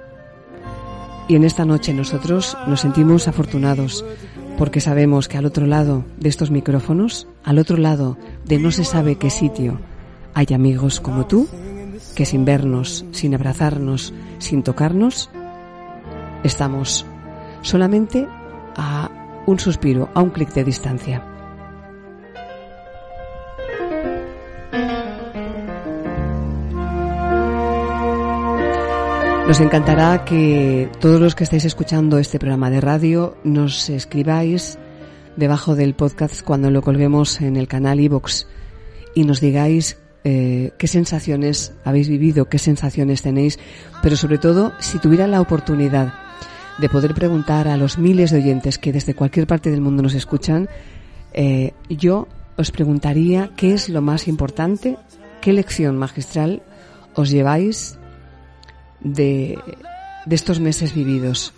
Y 1.28 1.35
en 1.35 1.45
esta 1.45 1.64
noche 1.64 1.92
nosotros 1.92 2.56
nos 2.68 2.80
sentimos 2.80 3.26
afortunados 3.26 4.04
porque 4.56 4.80
sabemos 4.80 5.28
que 5.28 5.37
al 5.37 5.45
otro 5.45 5.66
lado 5.66 6.04
de 6.18 6.28
estos 6.28 6.50
micrófonos, 6.50 7.28
al 7.45 7.59
otro 7.59 7.76
lado 7.76 8.16
de 8.45 8.59
no 8.59 8.71
se 8.71 8.85
sabe 8.85 9.16
qué 9.16 9.30
sitio, 9.30 9.80
hay 10.35 10.47
amigos 10.54 11.00
como 11.00 11.26
tú 11.26 11.49
que 12.14 12.25
sin 12.25 12.45
vernos, 12.45 13.04
sin 13.11 13.35
abrazarnos, 13.35 14.14
sin 14.38 14.62
tocarnos, 14.62 15.30
estamos 16.45 17.04
solamente 17.62 18.26
a 18.76 19.11
un 19.47 19.59
suspiro, 19.59 20.09
a 20.14 20.23
un 20.23 20.30
clic 20.30 20.52
de 20.52 20.64
distancia. 20.64 21.23
Nos 29.47 29.61
encantará 29.61 30.25
que 30.25 30.90
todos 30.99 31.21
los 31.21 31.37
que 31.37 31.45
estáis 31.45 31.64
escuchando 31.64 32.18
este 32.18 32.40
programa 32.40 32.68
de 32.68 32.80
radio 32.80 33.37
nos 33.45 33.88
escribáis 33.90 34.76
debajo 35.37 35.76
del 35.76 35.95
podcast 35.95 36.42
cuando 36.42 36.71
lo 36.73 36.83
colguemos 36.83 37.40
en 37.40 37.56
el 37.56 37.68
canal 37.68 38.00
iVox 38.00 38.49
y 39.14 39.23
nos 39.23 39.40
digáis 39.40 39.99
eh, 40.25 40.73
qué 40.78 40.88
sensaciones 40.88 41.73
habéis 41.85 42.09
vivido, 42.09 42.49
qué 42.49 42.59
sensaciones 42.59 43.23
tenéis, 43.23 43.61
pero 44.02 44.16
sobre 44.16 44.38
todo 44.38 44.73
si 44.80 44.99
tuviera 44.99 45.28
la 45.28 45.40
oportunidad 45.40 46.25
de 46.78 46.88
poder 46.88 47.14
preguntar 47.14 47.68
a 47.68 47.76
los 47.76 47.99
miles 47.99 48.30
de 48.30 48.38
oyentes 48.38 48.78
que 48.78 48.92
desde 48.92 49.14
cualquier 49.14 49.47
parte 49.47 49.71
del 49.71 49.80
mundo 49.80 50.02
nos 50.02 50.14
escuchan, 50.14 50.68
eh, 51.33 51.73
yo 51.88 52.28
os 52.56 52.71
preguntaría 52.71 53.50
qué 53.57 53.74
es 53.74 53.88
lo 53.88 54.03
más 54.03 54.29
importante, 54.29 54.96
qué 55.40 55.53
lección 55.53 55.96
magistral 55.96 56.62
os 57.14 57.31
lleváis 57.31 57.98
de, 59.00 59.59
estos 60.31 60.61
meses 60.61 60.94
vividos, 60.94 61.53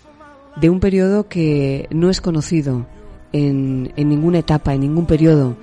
de 0.55 0.69
un 0.69 0.79
periodo 0.79 1.27
que 1.27 1.87
no 1.91 2.09
es 2.09 2.21
conocido 2.21 2.85
en, 3.33 3.93
en 3.95 4.09
ninguna 4.09 4.39
etapa, 4.39 4.73
en 4.73 4.81
ningún 4.81 5.05
periodo 5.05 5.57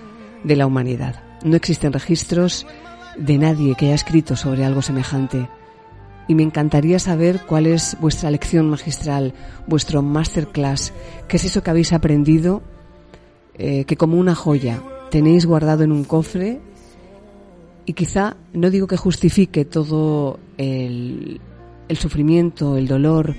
de 0.45 0.57
la 0.57 0.67
humanidad. 0.67 1.23
No 1.45 1.57
existen 1.57 1.93
registros 1.93 2.67
de 3.17 3.39
nadie 3.39 3.75
que 3.75 3.87
haya 3.87 3.95
escrito 3.95 4.37
sobre 4.37 4.65
algo 4.65 4.83
semejante. 4.83 5.49
Y 6.29 6.35
me 6.35 6.43
encantaría 6.43 6.99
saber 6.99 7.43
cuál 7.47 7.67
es 7.67 7.97
vuestra 8.01 8.31
lección 8.31 8.69
magistral, 8.69 9.33
vuestro 9.67 10.03
masterclass, 10.03 10.93
qué 11.29 11.37
es 11.37 11.45
eso 11.45 11.63
que 11.63 11.71
habéis 11.71 11.93
aprendido, 11.93 12.63
eh, 13.55 13.85
que 13.85 13.97
como 13.97 14.19
una 14.19 14.35
joya 14.35 14.83
tenéis 15.11 15.47
guardado 15.47 15.85
en 15.85 15.93
un 15.93 16.05
cofre 16.05 16.61
y 17.87 17.93
quizá 17.93 18.37
no 18.53 18.71
digo 18.71 18.89
que 18.89 18.97
justifique 18.97 19.65
todo 19.65 20.41
el, 20.59 21.41
el 21.89 21.97
sufrimiento, 21.97 22.77
el 22.77 22.89
dolor, 22.89 23.35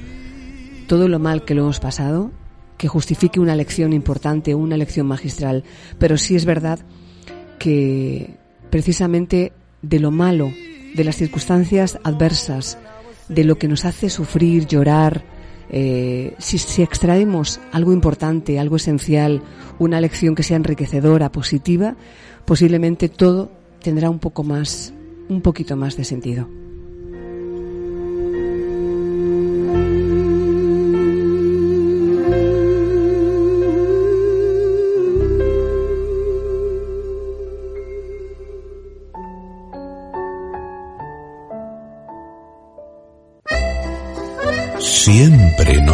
todo 0.87 1.07
lo 1.07 1.19
mal 1.19 1.43
que 1.43 1.53
lo 1.53 1.63
hemos 1.63 1.79
pasado, 1.79 2.31
que 2.77 2.87
justifique 2.87 3.39
una 3.39 3.55
lección 3.55 3.93
importante, 3.93 4.55
una 4.55 4.77
lección 4.77 5.07
magistral. 5.07 5.63
Pero 5.99 6.17
sí 6.17 6.35
es 6.35 6.45
verdad 6.45 6.79
que 7.59 8.37
precisamente 8.69 9.51
de 9.81 9.99
lo 9.99 10.11
malo, 10.11 10.51
de 10.97 11.03
las 11.03 11.15
circunstancias 11.15 11.99
adversas, 12.03 12.77
de 13.29 13.43
lo 13.43 13.57
que 13.57 13.67
nos 13.67 13.85
hace 13.85 14.09
sufrir, 14.09 14.65
llorar, 14.65 15.23
eh, 15.69 16.33
si, 16.39 16.57
si 16.57 16.81
extraemos 16.81 17.59
algo 17.71 17.93
importante, 17.93 18.59
algo 18.59 18.77
esencial, 18.77 19.43
una 19.79 20.01
lección 20.01 20.33
que 20.33 20.43
sea 20.43 20.57
enriquecedora, 20.57 21.31
positiva, 21.31 21.95
posiblemente 22.45 23.09
todo 23.09 23.51
tendrá 23.81 24.09
un 24.09 24.19
poco 24.19 24.43
más, 24.43 24.93
un 25.29 25.41
poquito 25.41 25.75
más 25.75 25.95
de 25.95 26.03
sentido. 26.03 26.66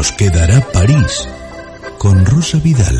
Nos 0.03 0.11
quedará 0.11 0.59
París 0.73 1.29
con 1.97 2.25
Rosa 2.25 2.59
Vidal. 2.59 2.97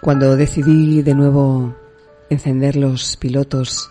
Cuando 0.00 0.34
decidí 0.36 1.02
de 1.02 1.14
nuevo 1.14 1.74
encender 2.30 2.74
los 2.76 3.18
pilotos 3.18 3.90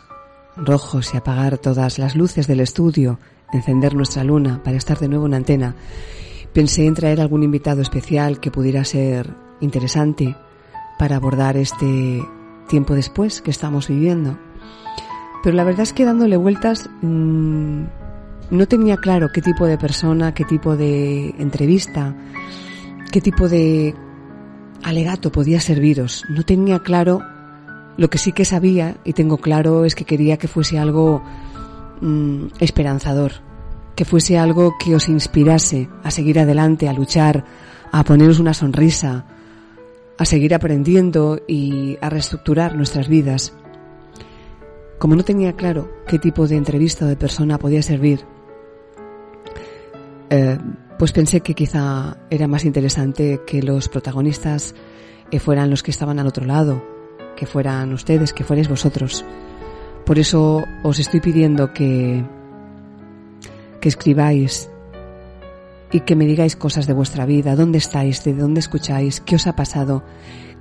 rojos 0.58 1.14
y 1.14 1.18
apagar 1.18 1.58
todas 1.58 2.00
las 2.00 2.16
luces 2.16 2.48
del 2.48 2.60
estudio, 2.60 3.20
encender 3.54 3.96
nuestra 3.96 4.24
luna 4.24 4.62
para 4.64 4.78
estar 4.78 5.00
de 5.00 5.08
nuevo 5.08 5.28
en 5.28 5.34
antena, 5.36 5.76
pensé 6.54 6.86
en 6.86 6.96
traer 6.96 7.22
algún 7.22 7.44
invitado 7.44 7.82
especial 7.82 8.40
que 8.40 8.52
pudiera 8.52 8.84
ser 8.84 9.34
interesante 9.62 10.36
para 10.98 11.18
abordar 11.18 11.58
este 11.58 12.24
tiempo 12.68 12.96
después 12.96 13.42
que 13.42 13.52
estamos 13.52 13.88
viviendo. 13.88 14.38
Pero 15.44 15.56
la 15.56 15.64
verdad 15.64 15.82
es 15.82 15.94
que 15.94 16.06
dándole 16.06 16.36
vueltas 16.38 16.90
mmm, 17.02 17.84
no 18.50 18.68
tenía 18.68 18.98
claro 18.98 19.30
qué 19.34 19.42
tipo 19.42 19.66
de 19.66 19.78
persona, 19.78 20.34
qué 20.34 20.44
tipo 20.46 20.76
de 20.76 21.30
entrevista, 21.38 22.16
qué 23.12 23.22
tipo 23.22 23.48
de 23.48 23.96
alegato 24.84 25.32
podía 25.32 25.60
serviros. 25.60 26.24
No 26.30 26.44
tenía 26.44 26.80
claro 26.80 27.22
lo 27.98 28.10
que 28.10 28.18
sí 28.18 28.32
que 28.32 28.46
sabía 28.46 28.98
y 29.04 29.14
tengo 29.14 29.38
claro 29.38 29.86
es 29.86 29.96
que 29.96 30.06
quería 30.06 30.38
que 30.38 30.48
fuese 30.48 30.78
algo 30.78 31.22
mmm, 32.02 32.46
esperanzador, 32.60 33.34
que 33.96 34.06
fuese 34.06 34.38
algo 34.38 34.76
que 34.78 34.96
os 34.96 35.10
inspirase 35.10 35.90
a 36.04 36.12
seguir 36.12 36.40
adelante, 36.40 36.88
a 36.88 36.94
luchar, 36.94 37.44
a 37.92 38.04
poneros 38.04 38.40
una 38.40 38.54
sonrisa, 38.54 39.26
a 40.18 40.26
seguir 40.26 40.54
aprendiendo 40.54 41.40
y 41.48 41.98
a 42.02 42.10
reestructurar 42.10 42.76
nuestras 42.76 43.08
vidas. 43.08 43.54
Como 45.00 45.16
no 45.16 45.24
tenía 45.24 45.54
claro 45.54 45.90
qué 46.08 46.20
tipo 46.20 46.48
de 46.48 46.56
entrevista 46.56 47.06
o 47.06 47.08
de 47.08 47.16
persona 47.16 47.58
podía 47.58 47.82
servir, 47.82 48.22
eh, 50.30 50.58
pues 51.00 51.12
pensé 51.12 51.42
que 51.42 51.54
quizá 51.54 52.18
era 52.30 52.48
más 52.48 52.66
interesante 52.66 53.42
que 53.46 53.62
los 53.62 53.90
protagonistas 53.90 54.76
eh, 55.32 55.40
fueran 55.40 55.70
los 55.70 55.84
que 55.84 55.92
estaban 55.92 56.20
al 56.20 56.28
otro 56.28 56.46
lado, 56.46 56.97
que 57.38 57.46
fueran 57.46 57.94
ustedes, 57.94 58.34
que 58.34 58.44
fuerais 58.44 58.68
vosotros. 58.68 59.24
Por 60.06 60.20
eso 60.20 60.66
os 60.84 61.00
estoy 61.00 61.22
pidiendo 61.22 61.72
que, 61.72 62.26
que 63.80 63.88
escribáis 63.88 64.70
y 65.92 66.02
que 66.02 66.18
me 66.18 66.26
digáis 66.26 66.58
cosas 66.58 66.88
de 66.88 66.94
vuestra 66.94 67.26
vida, 67.26 67.56
dónde 67.56 67.78
estáis, 67.78 68.24
de 68.26 68.34
dónde 68.34 68.60
escucháis, 68.60 69.22
qué 69.22 69.36
os 69.36 69.48
ha 69.48 69.56
pasado, 69.56 70.04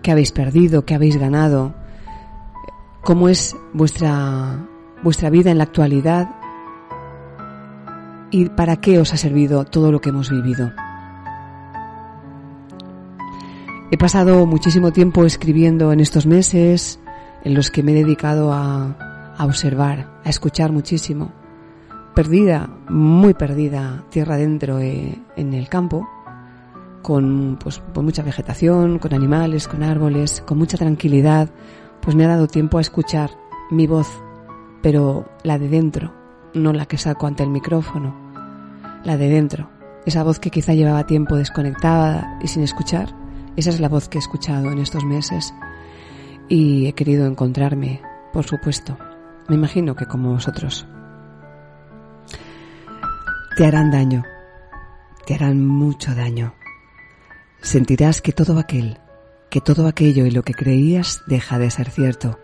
qué 0.02 0.12
habéis 0.12 0.30
perdido, 0.30 0.84
qué 0.84 0.94
habéis 0.94 1.16
ganado, 1.16 1.74
cómo 3.02 3.28
es 3.28 3.56
vuestra, 3.72 4.64
vuestra 5.02 5.30
vida 5.30 5.50
en 5.50 5.58
la 5.58 5.64
actualidad 5.64 6.28
y 8.30 8.50
para 8.50 8.76
qué 8.76 9.00
os 9.00 9.12
ha 9.12 9.16
servido 9.16 9.64
todo 9.64 9.90
lo 9.90 10.00
que 10.00 10.10
hemos 10.10 10.30
vivido. 10.30 10.72
He 13.88 13.96
pasado 13.96 14.46
muchísimo 14.46 14.92
tiempo 14.92 15.24
escribiendo 15.24 15.92
en 15.92 16.00
estos 16.00 16.26
meses 16.26 16.98
en 17.44 17.54
los 17.54 17.70
que 17.70 17.84
me 17.84 17.92
he 17.92 18.02
dedicado 18.02 18.52
a, 18.52 19.36
observar, 19.38 20.10
a 20.24 20.28
escuchar 20.28 20.72
muchísimo. 20.72 21.30
Perdida, 22.12 22.68
muy 22.88 23.34
perdida, 23.34 24.02
tierra 24.10 24.34
adentro 24.34 24.80
eh, 24.80 25.16
en 25.36 25.54
el 25.54 25.68
campo, 25.68 26.08
con 27.00 27.58
pues 27.62 27.80
con 27.94 28.04
mucha 28.04 28.24
vegetación, 28.24 28.98
con 28.98 29.14
animales, 29.14 29.68
con 29.68 29.84
árboles, 29.84 30.42
con 30.44 30.58
mucha 30.58 30.76
tranquilidad, 30.76 31.50
pues 32.00 32.16
me 32.16 32.24
ha 32.24 32.28
dado 32.28 32.48
tiempo 32.48 32.78
a 32.78 32.80
escuchar 32.80 33.30
mi 33.70 33.86
voz, 33.86 34.08
pero 34.82 35.28
la 35.44 35.60
de 35.60 35.68
dentro, 35.68 36.12
no 36.54 36.72
la 36.72 36.86
que 36.86 36.98
saco 36.98 37.28
ante 37.28 37.44
el 37.44 37.50
micrófono, 37.50 38.16
la 39.04 39.16
de 39.16 39.28
dentro, 39.28 39.70
esa 40.06 40.24
voz 40.24 40.40
que 40.40 40.50
quizá 40.50 40.74
llevaba 40.74 41.06
tiempo 41.06 41.36
desconectada 41.36 42.40
y 42.42 42.48
sin 42.48 42.64
escuchar, 42.64 43.25
esa 43.56 43.70
es 43.70 43.80
la 43.80 43.88
voz 43.88 44.08
que 44.08 44.18
he 44.18 44.20
escuchado 44.20 44.70
en 44.70 44.78
estos 44.78 45.04
meses 45.04 45.54
y 46.48 46.86
he 46.86 46.92
querido 46.92 47.26
encontrarme, 47.26 48.02
por 48.32 48.44
supuesto, 48.44 48.96
me 49.48 49.56
imagino 49.56 49.94
que 49.94 50.06
como 50.06 50.32
vosotros 50.32 50.86
te 53.56 53.64
harán 53.64 53.90
daño, 53.90 54.22
te 55.24 55.34
harán 55.34 55.64
mucho 55.66 56.14
daño. 56.14 56.54
Sentirás 57.62 58.20
que 58.20 58.32
todo 58.32 58.58
aquel, 58.58 58.98
que 59.48 59.62
todo 59.62 59.86
aquello 59.86 60.26
y 60.26 60.30
lo 60.30 60.42
que 60.42 60.52
creías 60.52 61.22
deja 61.26 61.58
de 61.58 61.70
ser 61.70 61.90
cierto. 61.90 62.38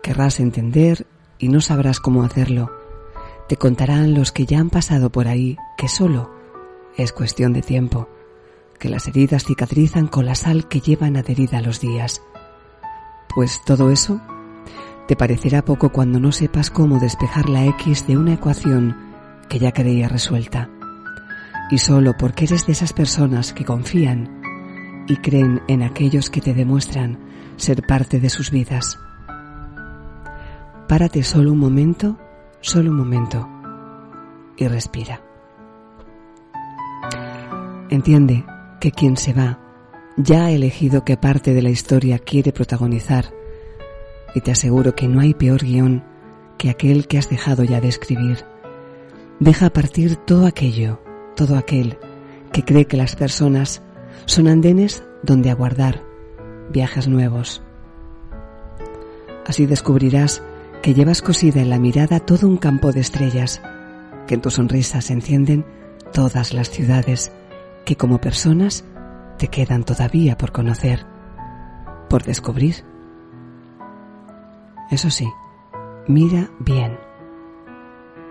Querrás 0.00 0.38
entender 0.38 1.06
y 1.38 1.48
no 1.48 1.60
sabrás 1.60 1.98
cómo 1.98 2.22
hacerlo. 2.22 2.70
Te 3.48 3.56
contarán 3.56 4.14
los 4.14 4.30
que 4.30 4.46
ya 4.46 4.60
han 4.60 4.70
pasado 4.70 5.10
por 5.10 5.26
ahí 5.26 5.56
que 5.76 5.88
solo 5.88 6.30
es 6.96 7.12
cuestión 7.12 7.52
de 7.52 7.62
tiempo, 7.62 8.08
que 8.78 8.88
las 8.88 9.08
heridas 9.08 9.44
cicatrizan 9.44 10.06
con 10.06 10.26
la 10.26 10.34
sal 10.34 10.68
que 10.68 10.80
llevan 10.80 11.16
adherida 11.16 11.58
a 11.58 11.62
los 11.62 11.80
días. 11.80 12.22
Pues 13.34 13.60
todo 13.64 13.90
eso 13.90 14.20
te 15.06 15.16
parecerá 15.16 15.64
poco 15.64 15.90
cuando 15.90 16.20
no 16.20 16.32
sepas 16.32 16.70
cómo 16.70 16.98
despejar 16.98 17.48
la 17.48 17.64
X 17.64 18.06
de 18.06 18.16
una 18.16 18.34
ecuación 18.34 18.96
que 19.48 19.58
ya 19.58 19.72
creía 19.72 20.08
resuelta. 20.08 20.68
Y 21.70 21.78
solo 21.78 22.14
porque 22.18 22.44
eres 22.44 22.66
de 22.66 22.72
esas 22.72 22.92
personas 22.92 23.52
que 23.52 23.64
confían 23.64 24.40
y 25.06 25.16
creen 25.16 25.62
en 25.68 25.82
aquellos 25.82 26.30
que 26.30 26.40
te 26.40 26.54
demuestran 26.54 27.18
ser 27.56 27.82
parte 27.86 28.20
de 28.20 28.30
sus 28.30 28.50
vidas. 28.50 28.98
Párate 30.88 31.22
solo 31.22 31.52
un 31.52 31.58
momento, 31.58 32.18
solo 32.60 32.90
un 32.90 32.96
momento, 32.96 33.48
y 34.56 34.68
respira. 34.68 35.22
Entiende 37.90 38.44
que 38.80 38.92
quien 38.92 39.16
se 39.16 39.32
va 39.32 39.60
ya 40.16 40.46
ha 40.46 40.50
elegido 40.50 41.04
qué 41.04 41.16
parte 41.16 41.54
de 41.54 41.62
la 41.62 41.70
historia 41.70 42.18
quiere 42.18 42.52
protagonizar, 42.52 43.32
y 44.34 44.40
te 44.40 44.50
aseguro 44.50 44.94
que 44.94 45.06
no 45.06 45.20
hay 45.20 45.32
peor 45.32 45.62
guion 45.62 46.04
que 46.58 46.70
aquel 46.70 47.06
que 47.06 47.18
has 47.18 47.30
dejado 47.30 47.62
ya 47.62 47.80
de 47.80 47.88
escribir 47.88 48.44
Deja 49.40 49.70
partir 49.70 50.16
todo 50.16 50.46
aquello, 50.46 51.00
todo 51.36 51.56
aquel 51.56 51.96
que 52.52 52.64
cree 52.64 52.86
que 52.86 52.96
las 52.96 53.14
personas 53.14 53.82
son 54.26 54.48
andenes 54.48 55.04
donde 55.22 55.50
aguardar 55.50 56.02
viajes 56.72 57.06
nuevos. 57.06 57.62
Así 59.46 59.66
descubrirás 59.66 60.42
que 60.82 60.92
llevas 60.92 61.22
cosida 61.22 61.60
en 61.60 61.70
la 61.70 61.78
mirada 61.78 62.18
todo 62.18 62.48
un 62.48 62.56
campo 62.56 62.90
de 62.90 63.00
estrellas, 63.00 63.62
que 64.26 64.34
en 64.34 64.40
tu 64.40 64.50
sonrisa 64.50 65.00
se 65.00 65.12
encienden 65.12 65.64
todas 66.12 66.52
las 66.52 66.68
ciudades 66.68 67.30
que 67.84 67.96
como 67.96 68.20
personas 68.20 68.84
te 69.38 69.48
quedan 69.48 69.84
todavía 69.84 70.36
por 70.36 70.52
conocer, 70.52 71.06
por 72.08 72.24
descubrir. 72.24 72.84
Eso 74.90 75.10
sí, 75.10 75.28
mira 76.06 76.50
bien 76.58 77.08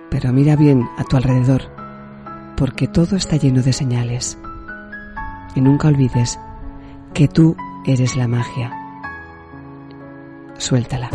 pero 0.10 0.32
mira 0.34 0.56
bien 0.56 0.90
a 0.98 1.04
tu 1.04 1.18
alrededor, 1.18 1.64
porque 2.56 2.88
todo 2.88 3.16
está 3.16 3.36
lleno 3.36 3.62
de 3.62 3.74
señales. 3.74 4.38
Y 5.56 5.62
nunca 5.62 5.88
olvides 5.88 6.40
que 7.14 7.28
tú 7.28 7.56
eres 7.86 8.16
la 8.16 8.28
magia. 8.28 8.72
Suéltala. 10.58 11.10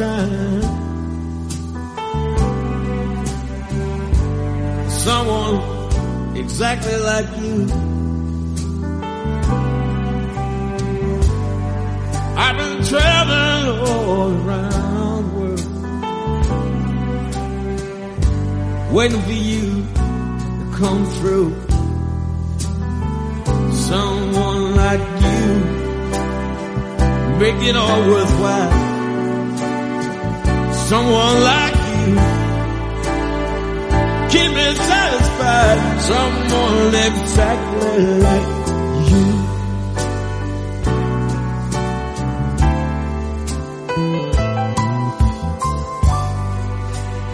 Time 0.00 0.80
someone 4.88 5.56
exactly 6.36 6.96
like 7.10 7.26
you. 7.42 7.56
I've 12.42 12.56
been 12.56 12.82
traveling 12.84 13.66
all 13.88 14.30
around 14.40 15.22
the 15.24 15.32
world, 15.38 15.64
waiting 18.92 19.22
for 19.22 19.38
you 19.52 19.84
to 20.60 20.66
come 20.80 21.04
through. 21.16 21.50
Someone 23.90 24.76
like 24.76 25.04
you, 25.26 25.46
make 27.38 27.58
it 27.68 27.76
all 27.76 28.00
worthwhile. 28.08 28.89
Someone 30.90 31.40
like 31.44 31.76
you. 31.76 32.16
keep 34.32 34.50
me 34.58 34.74
satisfied. 34.74 36.00
Someone 36.10 36.94
exactly 37.08 38.04
like 38.26 38.48
you. 39.08 39.26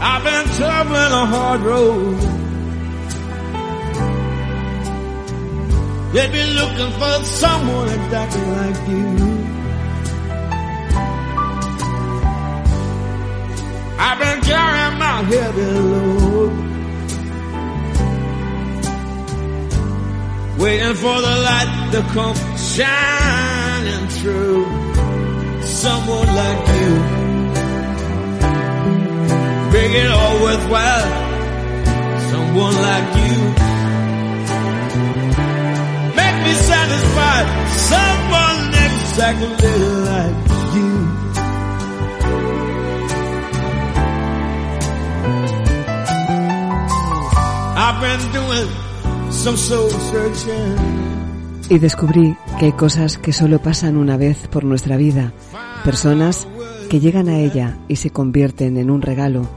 I've 0.03 0.23
been 0.23 0.47
traveling 0.59 1.13
a 1.23 1.27
hard 1.35 1.61
road. 1.63 2.21
They've 6.13 6.33
been 6.33 6.53
looking 6.61 6.93
for 7.01 7.25
someone 7.25 7.89
exactly 7.89 8.47
like 8.59 8.89
you. 8.89 9.56
My 15.17 15.23
heavy 15.23 15.63
load. 15.63 16.53
waiting 20.59 20.95
for 20.95 21.17
the 21.27 21.35
light 21.49 21.89
to 21.93 22.01
come 22.17 22.37
shining 22.75 24.09
through. 24.17 24.65
Someone 25.63 26.29
like 26.43 26.63
you, 26.77 26.93
make 29.75 29.95
it 30.05 30.11
all 30.21 30.35
worthwhile. 30.45 31.09
Someone 32.31 32.77
like 32.89 33.09
you, 33.25 33.37
make 36.21 36.37
me 36.47 36.53
satisfied. 36.71 37.47
Someone 37.93 38.61
exactly 38.87 39.77
like 40.11 40.39
you. 40.77 41.06
Y 51.71 51.79
descubrí 51.79 52.37
que 52.59 52.67
hay 52.67 52.73
cosas 52.73 53.17
que 53.17 53.33
solo 53.33 53.61
pasan 53.63 53.97
una 53.97 54.17
vez 54.17 54.49
por 54.49 54.65
nuestra 54.65 54.97
vida, 54.97 55.33
personas 55.85 56.49
que 56.91 56.99
llegan 56.99 57.29
a 57.29 57.39
ella 57.39 57.79
y 57.87 57.95
se 57.95 58.11
convierten 58.11 58.77
en 58.77 58.91
un 58.91 59.03
regalo, 59.03 59.49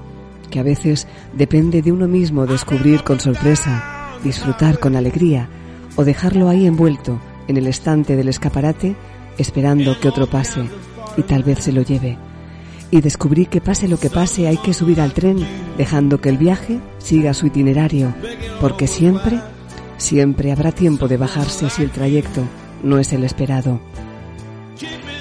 que 0.52 0.60
a 0.60 0.64
veces 0.64 1.08
depende 1.34 1.82
de 1.82 1.92
uno 1.92 2.08
mismo 2.08 2.46
descubrir 2.46 3.04
con 3.04 3.20
sorpresa, 3.20 4.12
disfrutar 4.24 4.78
con 4.78 4.96
alegría 4.96 5.50
o 5.96 6.04
dejarlo 6.04 6.50
ahí 6.50 6.68
envuelto 6.68 7.20
en 7.48 7.58
el 7.58 7.66
estante 7.66 8.16
del 8.16 8.30
escaparate 8.30 8.96
esperando 9.40 10.00
que 10.00 10.08
otro 10.08 10.28
pase 10.28 10.70
y 11.18 11.24
tal 11.24 11.42
vez 11.42 11.64
se 11.64 11.72
lo 11.72 11.82
lleve. 11.82 12.29
Y 12.92 13.02
descubrí 13.02 13.46
que 13.46 13.62
pase 13.62 13.88
lo 13.88 14.00
que 14.00 14.10
pase 14.10 14.48
hay 14.48 14.58
que 14.58 14.74
subir 14.74 15.02
al 15.02 15.14
tren, 15.14 15.38
dejando 15.78 16.20
que 16.22 16.30
el 16.30 16.38
viaje 16.38 16.80
siga 16.98 17.34
su 17.34 17.48
itinerario, 17.48 18.14
porque 18.60 18.88
siempre, 18.88 19.40
siempre 19.98 20.52
habrá 20.52 20.72
tiempo 20.72 21.08
de 21.08 21.18
bajarse 21.18 21.70
si 21.70 21.84
el 21.84 21.92
trayecto 21.92 22.42
no 22.84 22.98
es 23.00 23.14
el 23.14 23.24
esperado. 23.24 23.80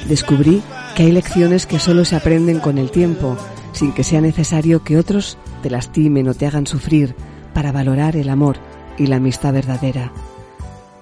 Descubrí 0.08 0.62
que 0.96 1.04
hay 1.04 1.12
lecciones 1.12 1.66
que 1.66 1.78
solo 1.78 2.04
se 2.04 2.16
aprenden 2.16 2.60
con 2.60 2.78
el 2.78 2.90
tiempo, 2.90 3.36
sin 3.72 3.92
que 3.92 4.04
sea 4.04 4.20
necesario 4.20 4.82
que 4.82 4.96
otros 4.96 5.36
te 5.62 5.70
lastimen 5.70 6.28
o 6.28 6.34
te 6.34 6.46
hagan 6.46 6.66
sufrir 6.66 7.14
para 7.52 7.72
valorar 7.72 8.16
el 8.16 8.30
amor 8.30 8.56
y 8.96 9.06
la 9.06 9.16
amistad 9.16 9.52
verdadera. 9.52 10.12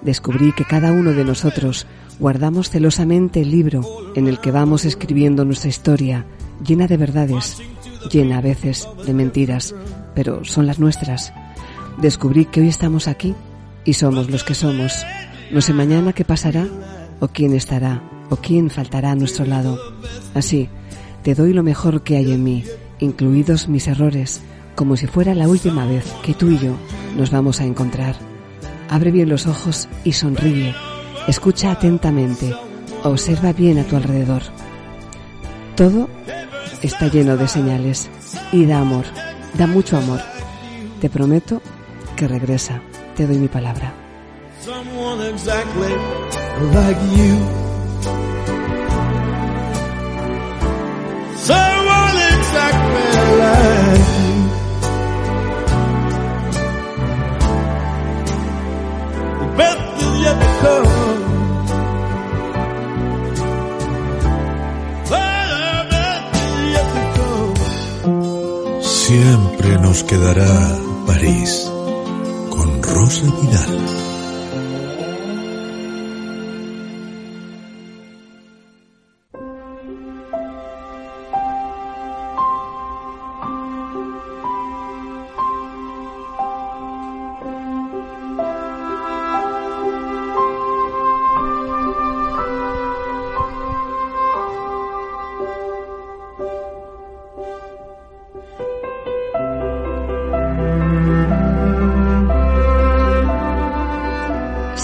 Descubrí 0.03 0.53
que 0.53 0.65
cada 0.65 0.93
uno 0.93 1.13
de 1.13 1.25
nosotros 1.25 1.87
guardamos 2.19 2.71
celosamente 2.71 3.43
el 3.43 3.51
libro 3.51 3.83
en 4.15 4.27
el 4.27 4.41
que 4.41 4.51
vamos 4.51 4.85
escribiendo 4.85 5.45
nuestra 5.45 5.69
historia, 5.69 6.27
llena 6.65 6.87
de 6.87 6.97
verdades, 6.97 7.59
llena 8.11 8.39
a 8.39 8.41
veces 8.41 8.89
de 9.05 9.15
mentiras, 9.15 9.75
pero 10.15 10.45
son 10.45 10.67
las 10.67 10.79
nuestras. 10.79 11.33
Descubrí 11.99 12.45
que 12.47 12.61
hoy 12.61 12.69
estamos 12.69 13.09
aquí 13.09 13.35
y 13.85 13.95
somos 13.95 14.31
los 14.31 14.45
que 14.45 14.55
somos. 14.55 15.05
No 15.51 15.61
sé 15.61 15.73
mañana 15.73 16.13
qué 16.13 16.25
pasará 16.25 16.67
o 17.21 17.29
quién 17.29 17.55
estará 17.55 18.03
o 18.31 18.37
quién 18.37 18.71
faltará 18.71 19.13
a 19.13 19.17
nuestro 19.17 19.45
lado. 19.45 19.79
Así, 20.35 20.69
te 21.23 21.35
doy 21.35 21.53
lo 21.53 21.63
mejor 21.63 22.03
que 22.03 22.17
hay 22.17 22.33
en 22.33 22.45
mí, 22.45 22.65
incluidos 22.99 23.69
mis 23.69 23.89
errores, 23.89 24.43
como 24.75 24.97
si 24.97 25.07
fuera 25.07 25.35
la 25.35 25.49
última 25.49 25.87
vez 25.87 26.05
que 26.23 26.35
tú 26.35 26.51
y 26.51 26.59
yo 26.59 26.77
nos 27.17 27.31
vamos 27.31 27.61
a 27.61 27.65
encontrar. 27.65 28.17
Abre 28.89 29.11
bien 29.11 29.29
los 29.29 29.47
ojos 29.47 29.89
y 30.05 30.13
sonríe. 30.13 30.75
Escucha 31.27 31.73
atentamente. 31.73 32.55
Observa 33.03 33.53
bien 33.53 33.79
a 33.79 33.85
tu 33.85 33.97
alrededor. 33.97 34.43
Todo 35.75 36.09
está 36.83 37.09
lleno 37.09 37.37
de 37.37 37.49
señales 37.49 38.09
y 38.53 38.67
da 38.67 38.79
amor, 38.79 39.05
da 39.55 39.67
mucho 39.67 39.97
amor. 39.97 40.21
Te 41.01 41.11
prometo 41.11 41.61
que 42.17 42.29
regresa. 42.29 42.81
Te 43.17 43.27
doy 43.27 43.39
mi 43.39 43.49
palabra. 43.49 43.93
Siempre 69.07 69.79
nos 69.79 70.03
quedará 70.03 70.79
París 71.07 71.71
con 72.51 72.83
Rosa 72.83 73.27
Vidal. 73.41 74.06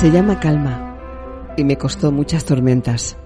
Se 0.03 0.11
llama 0.11 0.41
calma 0.41 0.97
y 1.57 1.63
me 1.63 1.79
costó 1.79 2.11
muchas 2.11 2.45
tormentas. 2.45 3.17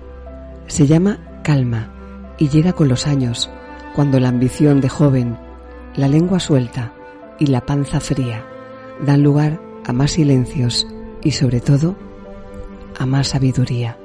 Se 0.66 0.86
llama 0.86 1.40
calma 1.42 1.90
y 2.36 2.50
llega 2.50 2.74
con 2.74 2.86
los 2.88 3.06
años, 3.06 3.50
cuando 3.94 4.20
la 4.20 4.28
ambición 4.28 4.82
de 4.82 4.90
joven, 4.90 5.38
la 5.94 6.06
lengua 6.06 6.38
suelta 6.38 6.92
y 7.38 7.46
la 7.46 7.62
panza 7.62 7.98
fría 7.98 8.44
dan 9.00 9.22
lugar 9.22 9.58
a 9.86 9.94
más 9.94 10.10
silencios 10.10 10.86
y 11.22 11.30
sobre 11.30 11.62
todo 11.62 11.96
a 12.98 13.06
más 13.06 13.28
sabiduría. 13.28 13.96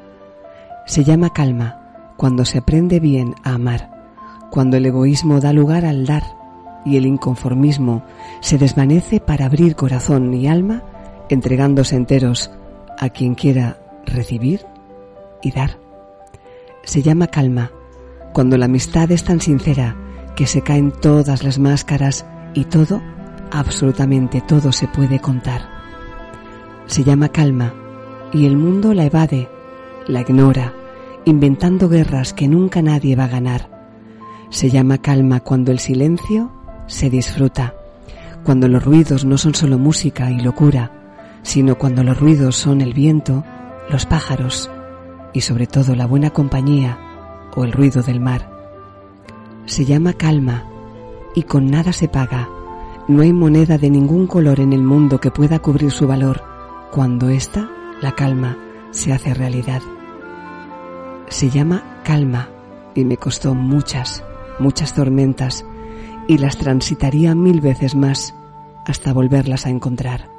Se 0.88 1.04
llama 1.04 1.34
calma 1.34 2.14
cuando 2.16 2.46
se 2.46 2.60
aprende 2.60 3.02
bien 3.02 3.36
a 3.44 3.56
amar, 3.56 3.92
cuando 4.50 4.78
el 4.78 4.86
egoísmo 4.86 5.42
da 5.42 5.52
lugar 5.52 5.84
al 5.84 6.06
dar 6.06 6.24
y 6.86 6.96
el 6.96 7.06
inconformismo 7.06 8.06
se 8.40 8.58
desvanece 8.58 9.20
para 9.20 9.48
abrir 9.48 9.76
corazón 9.76 10.34
y 10.34 10.48
alma 10.48 10.84
entregándose 11.28 11.98
enteros 11.98 12.50
a 13.02 13.10
quien 13.10 13.36
quiera 13.36 13.82
recibir 14.06 14.62
y 15.42 15.52
dar. 15.52 15.78
Se 16.84 17.02
llama 17.02 17.28
calma 17.28 17.72
cuando 18.32 18.58
la 18.58 18.66
amistad 18.66 19.12
es 19.12 19.26
tan 19.26 19.42
sincera 19.42 19.98
que 20.36 20.48
se 20.48 20.62
caen 20.62 20.92
todas 20.92 21.44
las 21.44 21.60
máscaras 21.60 22.26
y 22.54 22.66
todo, 22.66 23.02
absolutamente 23.52 24.40
todo 24.40 24.72
se 24.72 24.88
puede 24.88 25.20
contar. 25.20 25.68
Se 26.86 27.04
llama 27.04 27.30
calma 27.30 27.74
y 28.32 28.46
el 28.46 28.56
mundo 28.56 28.94
la 28.94 29.06
evade, 29.06 29.50
la 30.08 30.22
ignora, 30.22 30.74
inventando 31.26 31.90
guerras 31.90 32.34
que 32.34 32.48
nunca 32.48 32.82
nadie 32.82 33.16
va 33.16 33.26
a 33.26 33.30
ganar. 33.30 33.70
Se 34.50 34.70
llama 34.70 35.00
calma 35.00 35.40
cuando 35.40 35.72
el 35.72 35.80
silencio 35.80 36.52
se 36.88 37.10
disfruta, 37.10 37.74
cuando 38.44 38.68
los 38.68 38.84
ruidos 38.84 39.26
no 39.26 39.38
son 39.38 39.56
solo 39.56 39.78
música 39.78 40.30
y 40.30 40.40
locura, 40.40 41.01
sino 41.44 41.78
cuando 41.78 42.04
los 42.04 42.20
ruidos 42.20 42.56
son 42.56 42.82
el 42.82 42.94
viento, 42.94 43.44
los 43.90 44.06
pájaros 44.06 44.70
y 45.34 45.42
sobre 45.42 45.68
todo 45.68 45.96
la 45.96 46.06
buena 46.06 46.32
compañía 46.32 46.98
o 47.56 47.64
el 47.64 47.72
ruido 47.72 48.02
del 48.04 48.20
mar. 48.20 48.50
Se 49.66 49.86
llama 49.86 50.14
calma 50.14 50.66
y 51.36 51.44
con 51.44 51.70
nada 51.70 51.94
se 51.94 52.08
paga. 52.08 52.50
No 53.08 53.24
hay 53.24 53.34
moneda 53.34 53.78
de 53.78 53.90
ningún 53.90 54.28
color 54.28 54.60
en 54.60 54.74
el 54.74 54.84
mundo 54.84 55.20
que 55.20 55.32
pueda 55.32 55.60
cubrir 55.60 55.92
su 55.92 56.08
valor 56.08 56.44
cuando 56.92 57.30
ésta, 57.30 57.70
la 58.02 58.14
calma, 58.16 58.58
se 58.92 59.14
hace 59.14 59.34
realidad. 59.34 59.82
Se 61.30 61.50
llama 61.50 62.02
calma 62.04 62.50
y 62.94 63.06
me 63.06 63.18
costó 63.18 63.56
muchas, 63.56 64.24
muchas 64.60 64.94
tormentas 64.94 65.66
y 66.28 66.38
las 66.38 66.58
transitaría 66.58 67.34
mil 67.34 67.62
veces 67.62 67.96
más 67.96 68.36
hasta 68.86 69.14
volverlas 69.14 69.66
a 69.66 69.70
encontrar. 69.70 70.31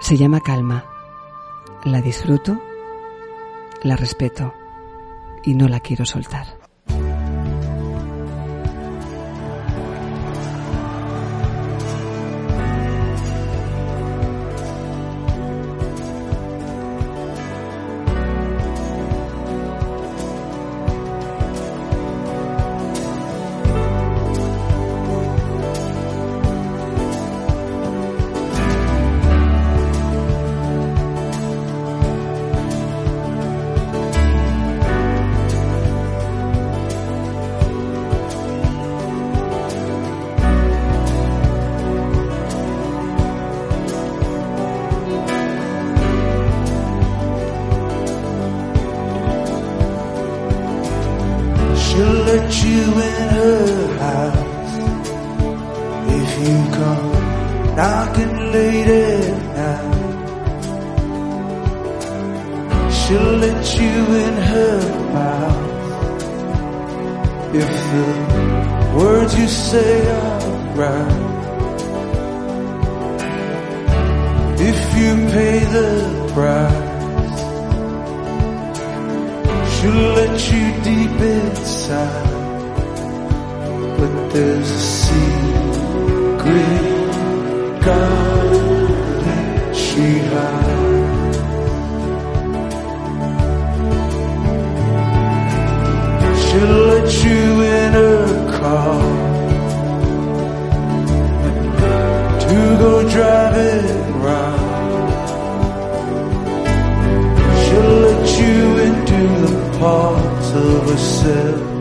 Se 0.00 0.16
llama 0.16 0.40
calma. 0.40 0.84
La 1.84 2.02
disfruto, 2.02 2.60
la 3.82 3.96
respeto 3.96 4.54
y 5.44 5.54
no 5.54 5.68
la 5.68 5.80
quiero 5.80 6.04
soltar. 6.04 6.59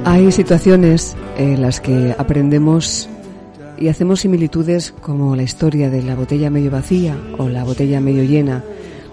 Hay 0.05 0.31
situaciones 0.31 1.15
en 1.37 1.61
las 1.61 1.79
que 1.81 2.15
aprendemos 2.17 3.09
y 3.77 3.87
hacemos 3.87 4.21
similitudes 4.21 4.91
como 5.01 5.35
la 5.35 5.43
historia 5.43 5.89
de 5.89 6.01
la 6.01 6.15
botella 6.15 6.49
medio 6.49 6.71
vacía 6.71 7.17
o 7.37 7.47
la 7.47 7.63
botella 7.63 8.01
medio 8.01 8.23
llena. 8.23 8.63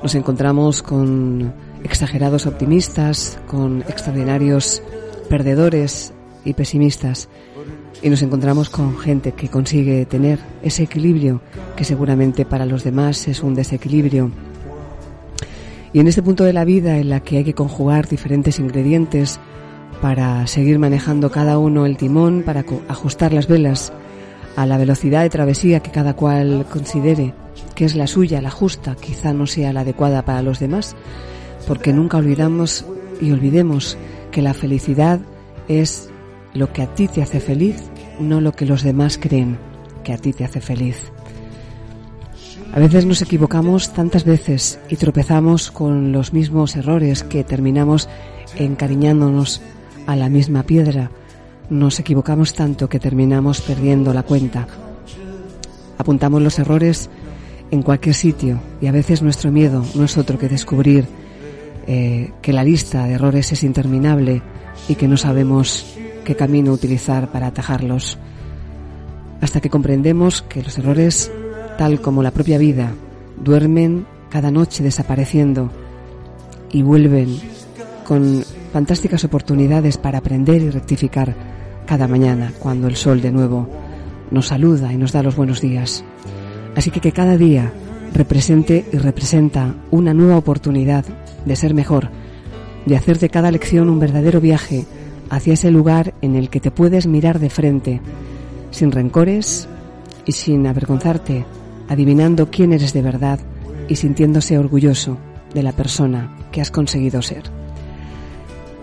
Nos 0.02 0.14
encontramos 0.14 0.82
con 0.82 1.52
exagerados 1.84 2.46
optimistas, 2.46 3.38
con 3.46 3.82
extraordinarios 3.82 4.82
perdedores 5.28 6.12
y 6.44 6.54
pesimistas. 6.54 7.28
Y 8.02 8.10
nos 8.10 8.22
encontramos 8.22 8.68
con 8.68 8.98
gente 8.98 9.32
que 9.32 9.48
consigue 9.48 10.04
tener 10.04 10.38
ese 10.62 10.82
equilibrio 10.82 11.40
que 11.76 11.84
seguramente 11.84 12.44
para 12.44 12.66
los 12.66 12.84
demás 12.84 13.28
es 13.28 13.42
un 13.42 13.54
desequilibrio. 13.54 14.30
Y 15.92 16.00
en 16.00 16.08
este 16.08 16.22
punto 16.22 16.44
de 16.44 16.52
la 16.52 16.64
vida 16.64 16.98
en 16.98 17.08
la 17.08 17.20
que 17.20 17.38
hay 17.38 17.44
que 17.44 17.54
conjugar 17.54 18.08
diferentes 18.08 18.58
ingredientes 18.58 19.40
para 20.00 20.46
seguir 20.46 20.78
manejando 20.78 21.30
cada 21.30 21.58
uno 21.58 21.86
el 21.86 21.96
timón, 21.96 22.42
para 22.44 22.64
ajustar 22.88 23.32
las 23.32 23.48
velas 23.48 23.92
a 24.56 24.66
la 24.66 24.78
velocidad 24.78 25.22
de 25.22 25.30
travesía 25.30 25.80
que 25.80 25.90
cada 25.90 26.14
cual 26.14 26.66
considere 26.70 27.34
que 27.74 27.84
es 27.84 27.94
la 27.94 28.06
suya, 28.06 28.40
la 28.40 28.50
justa, 28.50 28.96
quizá 28.96 29.32
no 29.32 29.46
sea 29.46 29.72
la 29.72 29.80
adecuada 29.80 30.24
para 30.24 30.42
los 30.42 30.58
demás, 30.58 30.96
porque 31.66 31.92
nunca 31.92 32.16
olvidamos 32.16 32.84
y 33.20 33.32
olvidemos 33.32 33.98
que 34.30 34.42
la 34.42 34.54
felicidad 34.54 35.20
es 35.68 36.10
lo 36.54 36.72
que 36.72 36.82
a 36.82 36.94
ti 36.94 37.06
te 37.08 37.22
hace 37.22 37.40
feliz, 37.40 37.82
no 38.18 38.40
lo 38.40 38.52
que 38.52 38.66
los 38.66 38.82
demás 38.82 39.18
creen 39.18 39.58
que 40.04 40.12
a 40.12 40.18
ti 40.18 40.32
te 40.32 40.44
hace 40.44 40.60
feliz. 40.60 41.12
A 42.72 42.78
veces 42.78 43.06
nos 43.06 43.22
equivocamos 43.22 43.92
tantas 43.92 44.24
veces 44.24 44.78
y 44.88 44.96
tropezamos 44.96 45.70
con 45.70 46.12
los 46.12 46.32
mismos 46.32 46.76
errores 46.76 47.24
que 47.24 47.44
terminamos 47.44 48.08
encariñándonos 48.56 49.60
a 50.06 50.16
la 50.16 50.28
misma 50.28 50.62
piedra. 50.62 51.10
Nos 51.70 51.98
equivocamos 51.98 52.54
tanto 52.54 52.88
que 52.88 53.00
terminamos 53.00 53.60
perdiendo 53.60 54.14
la 54.14 54.22
cuenta. 54.22 54.66
Apuntamos 55.98 56.42
los 56.42 56.58
errores 56.58 57.10
en 57.70 57.82
cualquier 57.82 58.14
sitio 58.14 58.60
y 58.80 58.86
a 58.86 58.92
veces 58.92 59.22
nuestro 59.22 59.50
miedo 59.50 59.84
no 59.94 60.04
es 60.04 60.16
otro 60.16 60.38
que 60.38 60.48
descubrir 60.48 61.06
eh, 61.86 62.32
que 62.42 62.52
la 62.52 62.64
lista 62.64 63.06
de 63.06 63.14
errores 63.14 63.52
es 63.52 63.62
interminable 63.62 64.42
y 64.88 64.94
que 64.94 65.08
no 65.08 65.16
sabemos 65.16 65.96
qué 66.24 66.34
camino 66.34 66.72
utilizar 66.72 67.30
para 67.30 67.48
atajarlos. 67.48 68.18
Hasta 69.40 69.60
que 69.60 69.70
comprendemos 69.70 70.42
que 70.42 70.62
los 70.62 70.78
errores, 70.78 71.30
tal 71.78 72.00
como 72.00 72.22
la 72.22 72.30
propia 72.30 72.58
vida, 72.58 72.92
duermen 73.42 74.06
cada 74.30 74.50
noche 74.50 74.82
desapareciendo 74.82 75.70
y 76.72 76.82
vuelven 76.82 77.38
con 78.04 78.44
fantásticas 78.72 79.24
oportunidades 79.24 79.98
para 79.98 80.18
aprender 80.18 80.62
y 80.62 80.70
rectificar 80.70 81.34
cada 81.86 82.08
mañana 82.08 82.52
cuando 82.58 82.88
el 82.88 82.96
sol 82.96 83.20
de 83.20 83.32
nuevo 83.32 83.68
nos 84.30 84.48
saluda 84.48 84.92
y 84.92 84.96
nos 84.96 85.12
da 85.12 85.22
los 85.22 85.36
buenos 85.36 85.60
días. 85.60 86.04
Así 86.74 86.90
que 86.90 87.00
que 87.00 87.12
cada 87.12 87.36
día 87.36 87.72
represente 88.12 88.84
y 88.92 88.98
representa 88.98 89.74
una 89.90 90.14
nueva 90.14 90.36
oportunidad 90.36 91.04
de 91.44 91.56
ser 91.56 91.74
mejor, 91.74 92.10
de 92.84 92.96
hacer 92.96 93.18
de 93.18 93.28
cada 93.28 93.50
lección 93.50 93.88
un 93.88 94.00
verdadero 94.00 94.40
viaje 94.40 94.84
hacia 95.30 95.54
ese 95.54 95.70
lugar 95.70 96.14
en 96.22 96.36
el 96.36 96.50
que 96.50 96.60
te 96.60 96.70
puedes 96.70 97.06
mirar 97.06 97.38
de 97.38 97.50
frente, 97.50 98.00
sin 98.70 98.92
rencores 98.92 99.68
y 100.24 100.32
sin 100.32 100.66
avergonzarte, 100.66 101.44
adivinando 101.88 102.50
quién 102.50 102.72
eres 102.72 102.92
de 102.92 103.02
verdad 103.02 103.40
y 103.88 103.96
sintiéndose 103.96 104.58
orgulloso 104.58 105.18
de 105.54 105.62
la 105.62 105.72
persona 105.72 106.36
que 106.52 106.60
has 106.60 106.70
conseguido 106.70 107.22
ser. 107.22 107.44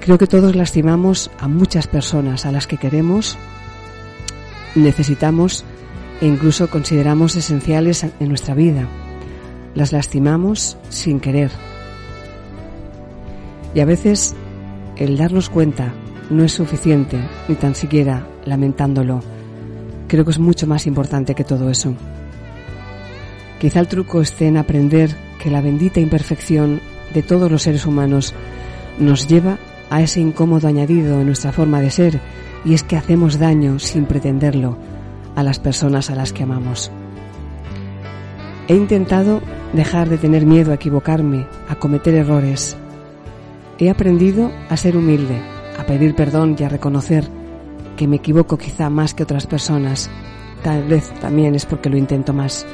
Creo 0.04 0.18
que 0.18 0.28
todos 0.28 0.54
lastimamos 0.54 1.32
a 1.40 1.48
muchas 1.48 1.88
personas 1.88 2.46
a 2.46 2.52
las 2.52 2.68
que 2.68 2.76
queremos, 2.76 3.38
necesitamos 4.76 5.64
e 6.20 6.28
incluso 6.28 6.70
consideramos 6.70 7.38
esenciales 7.38 8.04
en 8.04 8.28
nuestra 8.28 8.54
vida. 8.54 8.86
Las 9.76 9.94
lastimamos 9.94 10.78
sin 10.90 11.22
querer. 11.22 11.52
Y 13.74 13.80
a 13.80 13.86
veces 13.86 14.36
el 14.98 15.16
darnos 15.16 15.50
cuenta 15.50 15.94
no 16.30 16.44
es 16.44 16.52
suficiente, 16.52 17.18
ni 17.48 17.56
tan 17.56 17.74
siquiera 17.74 18.28
lamentándolo. 18.44 19.22
Creo 20.10 20.26
que 20.26 20.32
es 20.32 20.40
mucho 20.40 20.68
más 20.68 20.86
importante 20.86 21.34
que 21.34 21.46
todo 21.46 21.70
eso. 21.70 21.94
Quizá 23.58 23.80
el 23.80 23.88
truco 23.88 24.20
esté 24.20 24.48
en 24.48 24.58
aprender 24.58 25.16
que 25.42 25.50
la 25.50 25.62
bendita 25.62 26.02
imperfección 26.02 26.82
de 27.14 27.24
todos 27.24 27.50
los 27.50 27.62
seres 27.62 27.86
humanos 27.86 28.34
nos 29.00 29.30
lleva 29.30 29.58
a 29.94 30.02
ese 30.02 30.20
incómodo 30.20 30.68
añadido 30.68 31.22
en 31.22 31.28
nuestra 31.28 31.52
forma 31.52 31.80
de 31.80 31.92
ser 31.92 32.20
y 32.66 32.74
es 32.74 32.82
que 32.82 32.98
hacemos 32.98 33.38
daño 33.38 33.78
sin 33.78 34.06
pretenderlo 34.06 34.76
a 35.36 35.44
las 35.44 35.60
personas 35.60 36.10
a 36.10 36.16
las 36.16 36.34
que 36.34 36.42
amamos. 36.42 36.92
He 38.68 38.74
intentado 38.74 39.40
dejar 39.72 40.10
de 40.10 40.18
tener 40.18 40.48
miedo 40.48 40.72
a 40.72 40.76
equivocarme, 40.76 41.46
a 41.70 41.76
cometer 41.76 42.16
errores. 42.16 42.76
He 43.78 43.92
aprendido 43.92 44.52
a 44.68 44.78
ser 44.78 44.98
humilde, 44.98 45.40
a 45.78 45.86
pedir 45.86 46.16
perdón 46.16 46.56
y 46.58 46.64
a 46.64 46.70
reconocer 46.70 47.28
que 47.96 48.08
me 48.08 48.16
equivoco 48.16 48.58
quizá 48.58 48.90
más 48.90 49.14
que 49.14 49.22
otras 49.22 49.46
personas. 49.46 50.10
Tal 50.64 50.86
vez 50.86 51.12
también 51.22 51.54
es 51.54 51.68
porque 51.68 51.92
lo 51.92 51.98
intento 51.98 52.34
más. 52.34 52.66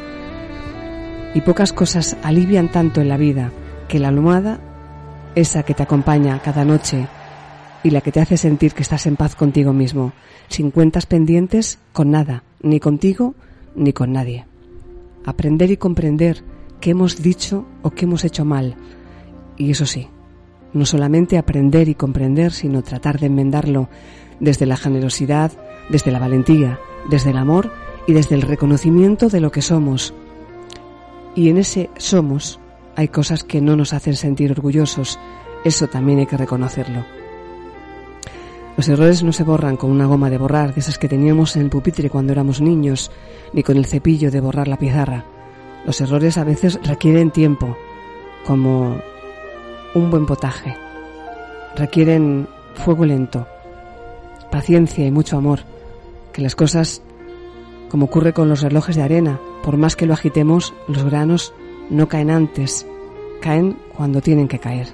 Y 1.34 1.42
pocas 1.42 1.74
cosas 1.74 2.16
alivian 2.24 2.70
tanto 2.70 3.02
en 3.02 3.10
la 3.10 3.18
vida 3.18 3.52
que 3.90 4.00
la 4.00 4.08
almohada 4.08 4.62
esa 5.36 5.64
que 5.64 5.74
te 5.74 5.84
acompaña 5.84 6.42
cada 6.42 6.66
noche 6.66 7.08
y 7.84 7.92
la 7.92 8.02
que 8.02 8.12
te 8.12 8.20
hace 8.20 8.38
sentir 8.38 8.74
que 8.74 8.82
estás 8.82 9.06
en 9.06 9.16
paz 9.16 9.36
contigo 9.36 9.74
mismo, 9.74 10.12
sin 10.48 10.72
cuentas 10.72 11.06
pendientes 11.06 11.80
con 11.94 12.12
nada, 12.12 12.44
ni 12.62 12.80
contigo 12.80 13.36
ni 13.76 13.94
con 13.94 14.12
nadie. 14.12 14.46
Aprender 15.26 15.72
y 15.72 15.78
comprender 15.78 16.44
qué 16.82 16.92
hemos 16.92 17.22
dicho 17.22 17.66
o 17.82 17.92
qué 17.92 18.06
hemos 18.06 18.26
hecho 18.26 18.46
mal. 18.46 18.76
Y 19.58 19.72
eso 19.72 19.86
sí, 19.86 20.08
no 20.74 20.86
solamente 20.86 21.38
aprender 21.38 21.90
y 21.90 21.96
comprender, 21.96 22.52
sino 22.52 22.84
tratar 22.84 23.20
de 23.20 23.28
enmendarlo 23.28 23.90
desde 24.40 24.66
la 24.66 24.78
generosidad, 24.78 25.52
desde 25.90 26.12
la 26.12 26.20
valentía, 26.20 26.80
desde 27.10 27.32
el 27.32 27.38
amor 27.38 27.72
y 28.08 28.14
desde 28.14 28.36
el 28.36 28.42
reconocimiento 28.42 29.30
de 29.30 29.40
lo 29.40 29.52
que 29.52 29.62
somos. 29.62 30.14
Y 31.36 31.50
en 31.50 31.58
ese 31.58 31.90
somos 31.98 32.60
hay 33.00 33.08
cosas 33.08 33.46
que 33.46 33.62
no 33.62 33.78
nos 33.78 33.94
hacen 33.94 34.14
sentir 34.14 34.52
orgullosos. 34.52 35.18
Eso 35.64 35.88
también 35.88 36.20
hay 36.20 36.26
que 36.26 36.36
reconocerlo. 36.36 37.06
Los 38.76 38.90
errores 38.90 39.24
no 39.24 39.32
se 39.32 39.46
borran 39.46 39.78
con 39.78 39.90
una 39.90 40.06
goma 40.06 40.30
de 40.30 40.38
borrar, 40.38 40.74
de 40.74 40.82
esas 40.82 40.98
que 40.98 41.08
teníamos 41.08 41.56
en 41.56 41.62
el 41.62 41.70
pupitre 41.70 42.10
cuando 42.10 42.34
éramos 42.34 42.60
niños, 42.60 43.10
ni 43.54 43.64
con 43.64 43.78
el 43.78 43.86
cepillo 43.86 44.32
de 44.32 44.42
borrar 44.42 44.68
la 44.68 44.76
pizarra. 44.76 45.24
Los 45.86 46.02
errores 46.02 46.38
a 46.38 46.44
veces 46.44 46.78
requieren 46.84 47.32
tiempo, 47.32 47.78
como 48.46 48.98
un 49.96 50.12
buen 50.12 50.26
potaje. 50.26 50.76
Requieren 51.78 52.50
fuego 52.74 53.06
lento, 53.06 53.48
paciencia 54.52 55.08
y 55.08 55.12
mucho 55.12 55.38
amor. 55.38 55.62
Que 56.34 56.42
las 56.42 56.58
cosas, 56.58 57.02
como 57.88 58.08
ocurre 58.08 58.34
con 58.34 58.50
los 58.50 58.62
relojes 58.62 58.98
de 58.98 59.04
arena, 59.04 59.40
por 59.64 59.78
más 59.78 59.96
que 59.96 60.06
lo 60.06 60.14
agitemos, 60.14 60.74
los 60.90 61.06
granos 61.06 61.54
no 61.90 62.08
caen 62.08 62.30
antes, 62.30 62.86
caen 63.42 63.78
cuando 63.96 64.22
tienen 64.22 64.48
que 64.48 64.60
caer. 64.60 64.88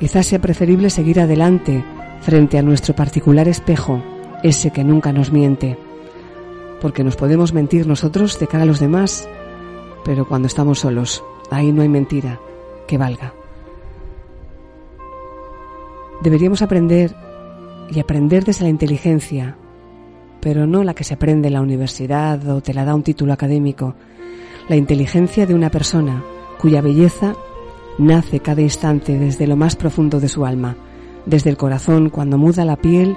Quizás 0.00 0.26
sea 0.26 0.40
preferible 0.40 0.90
seguir 0.90 1.20
adelante 1.20 1.84
frente 2.20 2.58
a 2.58 2.62
nuestro 2.62 2.94
particular 2.94 3.48
espejo, 3.48 4.02
ese 4.42 4.70
que 4.70 4.84
nunca 4.84 5.12
nos 5.12 5.30
miente, 5.32 5.78
porque 6.80 7.04
nos 7.04 7.16
podemos 7.16 7.52
mentir 7.52 7.86
nosotros 7.86 8.38
de 8.40 8.48
cara 8.48 8.64
a 8.64 8.66
los 8.66 8.80
demás, 8.80 9.28
pero 10.04 10.26
cuando 10.26 10.48
estamos 10.48 10.80
solos, 10.80 11.22
ahí 11.50 11.70
no 11.70 11.82
hay 11.82 11.88
mentira 11.88 12.40
que 12.88 12.98
valga. 12.98 13.32
Deberíamos 16.22 16.62
aprender 16.62 17.14
y 17.90 18.00
aprender 18.00 18.44
desde 18.44 18.64
la 18.64 18.70
inteligencia, 18.70 19.56
pero 20.40 20.66
no 20.66 20.82
la 20.82 20.94
que 20.94 21.04
se 21.04 21.14
aprende 21.14 21.48
en 21.48 21.54
la 21.54 21.60
universidad 21.60 22.48
o 22.48 22.60
te 22.60 22.74
la 22.74 22.84
da 22.84 22.94
un 22.94 23.02
título 23.02 23.32
académico, 23.32 23.94
la 24.68 24.76
inteligencia 24.76 25.46
de 25.46 25.54
una 25.54 25.70
persona 25.70 26.22
cuya 26.58 26.80
belleza 26.80 27.34
nace 27.98 28.40
cada 28.40 28.62
instante 28.62 29.18
desde 29.18 29.46
lo 29.46 29.56
más 29.56 29.76
profundo 29.76 30.20
de 30.20 30.28
su 30.28 30.46
alma, 30.46 30.76
desde 31.26 31.50
el 31.50 31.56
corazón 31.56 32.10
cuando 32.10 32.38
muda 32.38 32.64
la 32.64 32.76
piel 32.76 33.16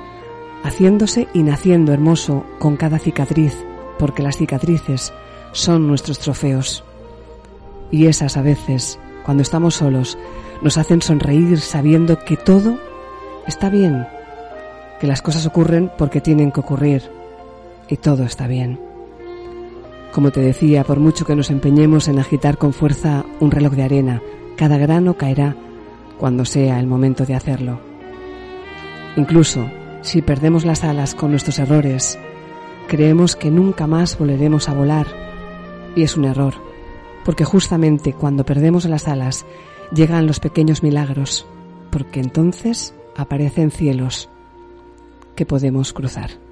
haciéndose 0.64 1.28
y 1.34 1.44
naciendo 1.44 1.94
hermoso 1.94 2.44
con 2.60 2.76
cada 2.76 2.98
cicatriz, 2.98 3.56
porque 4.00 4.24
las 4.24 4.38
cicatrices 4.38 5.14
son 5.52 5.88
nuestros 5.88 6.20
trofeos. 6.20 6.84
Y 7.92 8.08
esas 8.08 8.36
a 8.36 8.42
veces, 8.42 9.00
cuando 9.24 9.44
estamos 9.44 9.76
solos, 9.76 10.18
nos 10.62 10.78
hacen 10.78 11.02
sonreír 11.02 11.60
sabiendo 11.60 12.18
que 12.20 12.36
todo 12.36 12.80
está 13.48 13.70
bien, 13.70 14.08
que 15.00 15.08
las 15.08 15.22
cosas 15.22 15.46
ocurren 15.46 15.92
porque 15.98 16.20
tienen 16.22 16.52
que 16.52 16.62
ocurrir 16.62 17.04
y 17.88 17.98
todo 17.98 18.24
está 18.24 18.48
bien. 18.48 18.85
Como 20.16 20.32
te 20.32 20.40
decía, 20.40 20.86
por 20.86 21.02
mucho 21.02 21.26
que 21.26 21.36
nos 21.36 21.52
empeñemos 21.52 22.08
en 22.08 22.20
agitar 22.20 22.58
con 22.58 22.72
fuerza 22.72 23.26
un 23.42 23.52
reloj 23.52 23.74
de 23.74 23.84
arena, 23.84 24.22
cada 24.56 24.78
grano 24.78 25.18
caerá 25.18 25.58
cuando 26.18 26.46
sea 26.46 26.80
el 26.80 26.88
momento 26.88 27.26
de 27.26 27.36
hacerlo. 27.36 27.82
Incluso 29.18 29.70
si 30.04 30.22
perdemos 30.22 30.64
las 30.64 30.86
alas 30.86 31.16
con 31.16 31.32
nuestros 31.32 31.60
errores, 31.60 32.18
creemos 32.88 33.36
que 33.36 33.52
nunca 33.52 33.88
más 33.88 34.18
volveremos 34.18 34.70
a 34.70 34.74
volar. 34.74 35.08
Y 35.98 36.04
es 36.04 36.16
un 36.16 36.24
error, 36.24 36.54
porque 37.26 37.44
justamente 37.44 38.14
cuando 38.14 38.46
perdemos 38.46 38.86
las 38.86 39.10
alas 39.10 39.46
llegan 39.94 40.28
los 40.28 40.40
pequeños 40.40 40.82
milagros, 40.82 41.46
porque 41.90 42.22
entonces 42.22 42.96
aparecen 43.18 43.70
cielos 43.70 44.30
que 45.36 45.46
podemos 45.46 45.92
cruzar. 45.92 46.45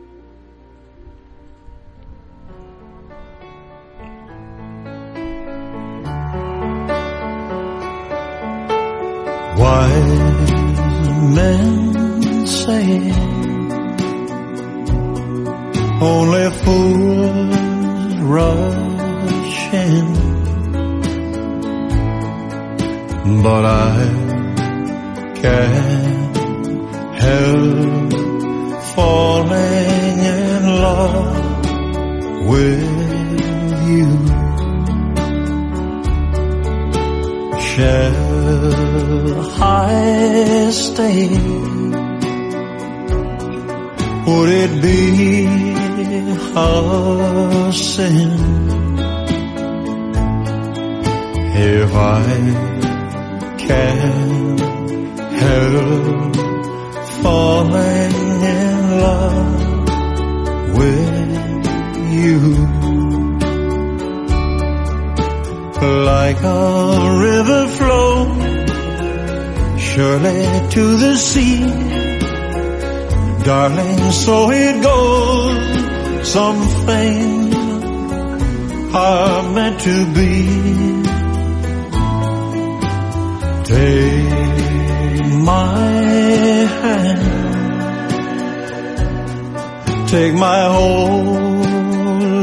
Take 90.13 90.35
my 90.35 90.61
whole 90.75 91.65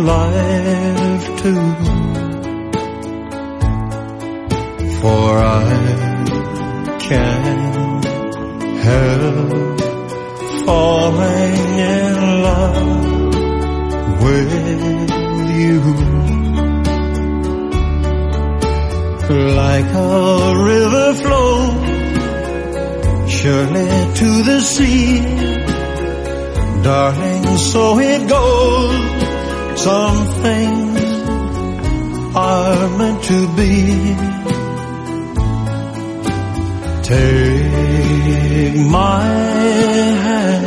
life 0.03 1.27
too 1.41 1.67
for 4.99 5.31
I 5.39 5.71
can't 6.99 8.05
help 8.89 9.81
falling 10.65 11.79
in 11.95 12.43
love 12.49 12.89
with 14.25 14.53
you. 15.61 15.81
Like 19.63 19.91
a 19.95 20.55
river 20.73 21.09
flows 21.23 21.91
surely 23.31 23.91
to 24.21 24.29
the 24.43 24.61
sea, 24.61 25.60
darling, 26.83 27.57
so 27.57 27.99
it 27.99 28.29
goes. 28.29 29.81
Some 29.81 30.27
things 30.43 31.01
are 32.35 32.89
meant 32.99 33.23
to 33.25 33.49
be. 33.57 34.17
Take 37.03 38.77
my 38.77 39.25
hand, 40.27 40.67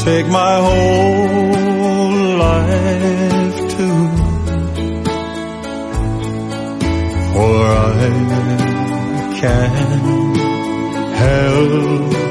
take 0.00 0.26
my 0.26 0.56
whole 0.66 2.38
life 2.38 3.58
too, 3.74 4.08
for 7.32 7.54
I 7.66 8.08
can't 9.40 10.06
help 11.14 12.23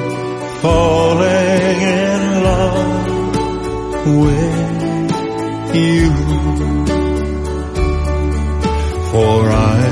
falling 0.64 1.82
in 1.82 2.44
love 2.44 4.08
with 4.22 5.76
you, 5.76 6.12
for 9.12 9.40
I 9.52 9.84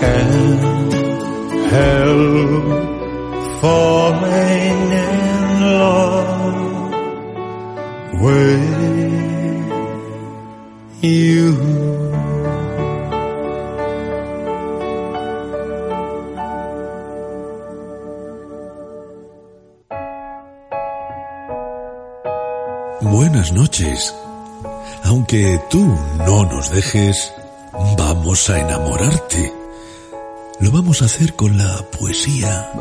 can't 0.00 0.92
help 1.70 2.67
Tú 25.70 25.84
no 26.26 26.44
nos 26.44 26.70
dejes, 26.70 27.32
vamos 27.96 28.48
a 28.50 28.58
enamorarte. 28.58 29.52
Lo 30.60 30.70
vamos 30.70 31.02
a 31.02 31.04
hacer 31.04 31.34
con 31.34 31.56
la 31.56 31.78
poesía, 31.90 32.72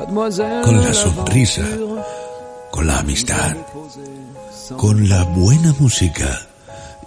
con 0.64 0.82
la 0.82 0.94
sonrisa, 0.94 1.66
con 2.72 2.88
la 2.88 3.00
amistad, 3.00 3.56
con 4.78 5.08
la 5.08 5.24
buena 5.24 5.76
música 5.80 6.48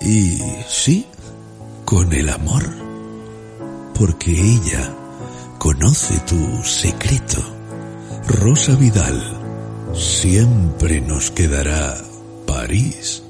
y, 0.01 0.39
sí, 0.69 1.07
con 1.85 2.13
el 2.13 2.29
amor. 2.29 2.63
Porque 3.95 4.31
ella 4.31 4.95
conoce 5.59 6.19
tu 6.21 6.63
secreto. 6.63 7.43
Rosa 8.27 8.75
Vidal 8.77 9.41
siempre 9.95 11.01
nos 11.01 11.31
quedará 11.31 11.97
París. 12.47 13.23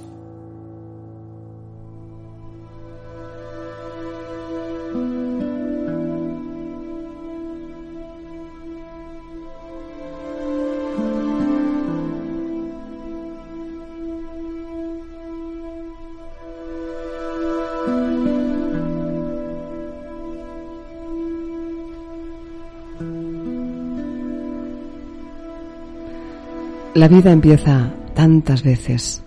La 27.01 27.09
vida 27.09 27.33
empieza 27.33 27.95
tantas 28.13 28.63
veces 28.63 29.23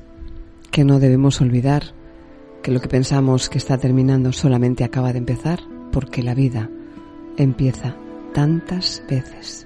que 0.70 0.84
no 0.84 1.00
debemos 1.00 1.42
olvidar 1.42 1.82
que 2.62 2.70
lo 2.70 2.80
que 2.80 2.88
pensamos 2.88 3.50
que 3.50 3.58
está 3.58 3.80
terminando 3.80 4.32
solamente 4.32 4.84
acaba 4.84 5.12
de 5.12 5.18
empezar 5.18 5.60
porque 5.92 6.22
la 6.22 6.36
vida 6.36 6.70
empieza 7.36 7.96
tantas 8.32 9.02
veces. 9.10 9.66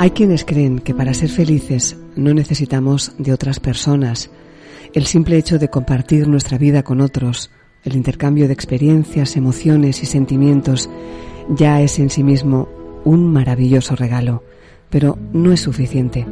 Hay 0.00 0.10
quienes 0.10 0.44
creen 0.44 0.80
que 0.80 0.92
para 0.92 1.14
ser 1.14 1.28
felices 1.28 1.96
no 2.16 2.34
necesitamos 2.34 3.14
de 3.18 3.32
otras 3.32 3.60
personas. 3.60 4.32
El 4.94 5.06
simple 5.06 5.36
hecho 5.36 5.60
de 5.60 5.70
compartir 5.70 6.26
nuestra 6.26 6.58
vida 6.58 6.82
con 6.82 7.00
otros, 7.00 7.52
el 7.84 7.94
intercambio 7.94 8.48
de 8.48 8.52
experiencias, 8.52 9.36
emociones 9.36 10.02
y 10.02 10.06
sentimientos 10.06 10.90
ya 11.50 11.80
es 11.80 12.00
en 12.00 12.10
sí 12.10 12.24
mismo 12.24 12.82
un 13.04 13.32
maravilloso 13.32 13.96
regalo, 13.96 14.42
pero 14.90 15.18
no 15.32 15.52
es 15.52 15.60
suficiente. 15.60 16.26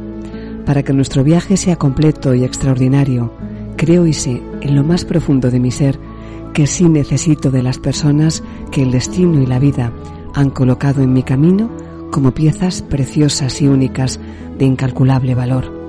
Para 0.65 0.83
que 0.83 0.93
nuestro 0.93 1.23
viaje 1.23 1.57
sea 1.57 1.75
completo 1.75 2.33
y 2.33 2.43
extraordinario, 2.43 3.31
creo 3.75 4.07
y 4.07 4.13
sé 4.13 4.41
en 4.61 4.75
lo 4.75 4.83
más 4.83 5.05
profundo 5.05 5.51
de 5.51 5.59
mi 5.59 5.71
ser 5.71 5.99
que 6.53 6.67
sí 6.67 6.87
necesito 6.87 7.51
de 7.51 7.63
las 7.63 7.79
personas 7.79 8.43
que 8.71 8.83
el 8.83 8.91
destino 8.91 9.41
y 9.41 9.45
la 9.45 9.59
vida 9.59 9.91
han 10.33 10.49
colocado 10.49 11.01
en 11.01 11.13
mi 11.13 11.23
camino 11.23 11.69
como 12.11 12.33
piezas 12.33 12.83
preciosas 12.83 13.61
y 13.61 13.67
únicas 13.67 14.19
de 14.57 14.65
incalculable 14.65 15.35
valor. 15.35 15.83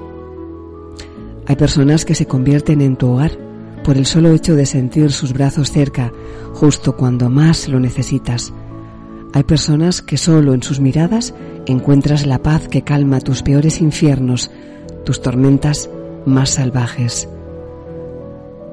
Hay 1.46 1.56
personas 1.56 2.04
que 2.04 2.14
se 2.14 2.26
convierten 2.26 2.80
en 2.80 2.96
tu 2.96 3.10
hogar 3.10 3.32
por 3.84 3.98
el 3.98 4.06
solo 4.06 4.30
hecho 4.30 4.56
de 4.56 4.64
sentir 4.64 5.12
sus 5.12 5.34
brazos 5.34 5.70
cerca 5.70 6.10
justo 6.54 6.96
cuando 6.96 7.28
más 7.28 7.68
lo 7.68 7.78
necesitas. 7.78 8.52
Hay 9.34 9.42
personas 9.42 10.00
que 10.00 10.16
solo 10.16 10.54
en 10.54 10.62
sus 10.62 10.78
miradas 10.78 11.34
encuentras 11.66 12.24
la 12.24 12.38
paz 12.38 12.68
que 12.68 12.82
calma 12.82 13.18
tus 13.18 13.42
peores 13.42 13.80
infiernos, 13.80 14.48
tus 15.04 15.22
tormentas 15.22 15.90
más 16.24 16.50
salvajes. 16.50 17.28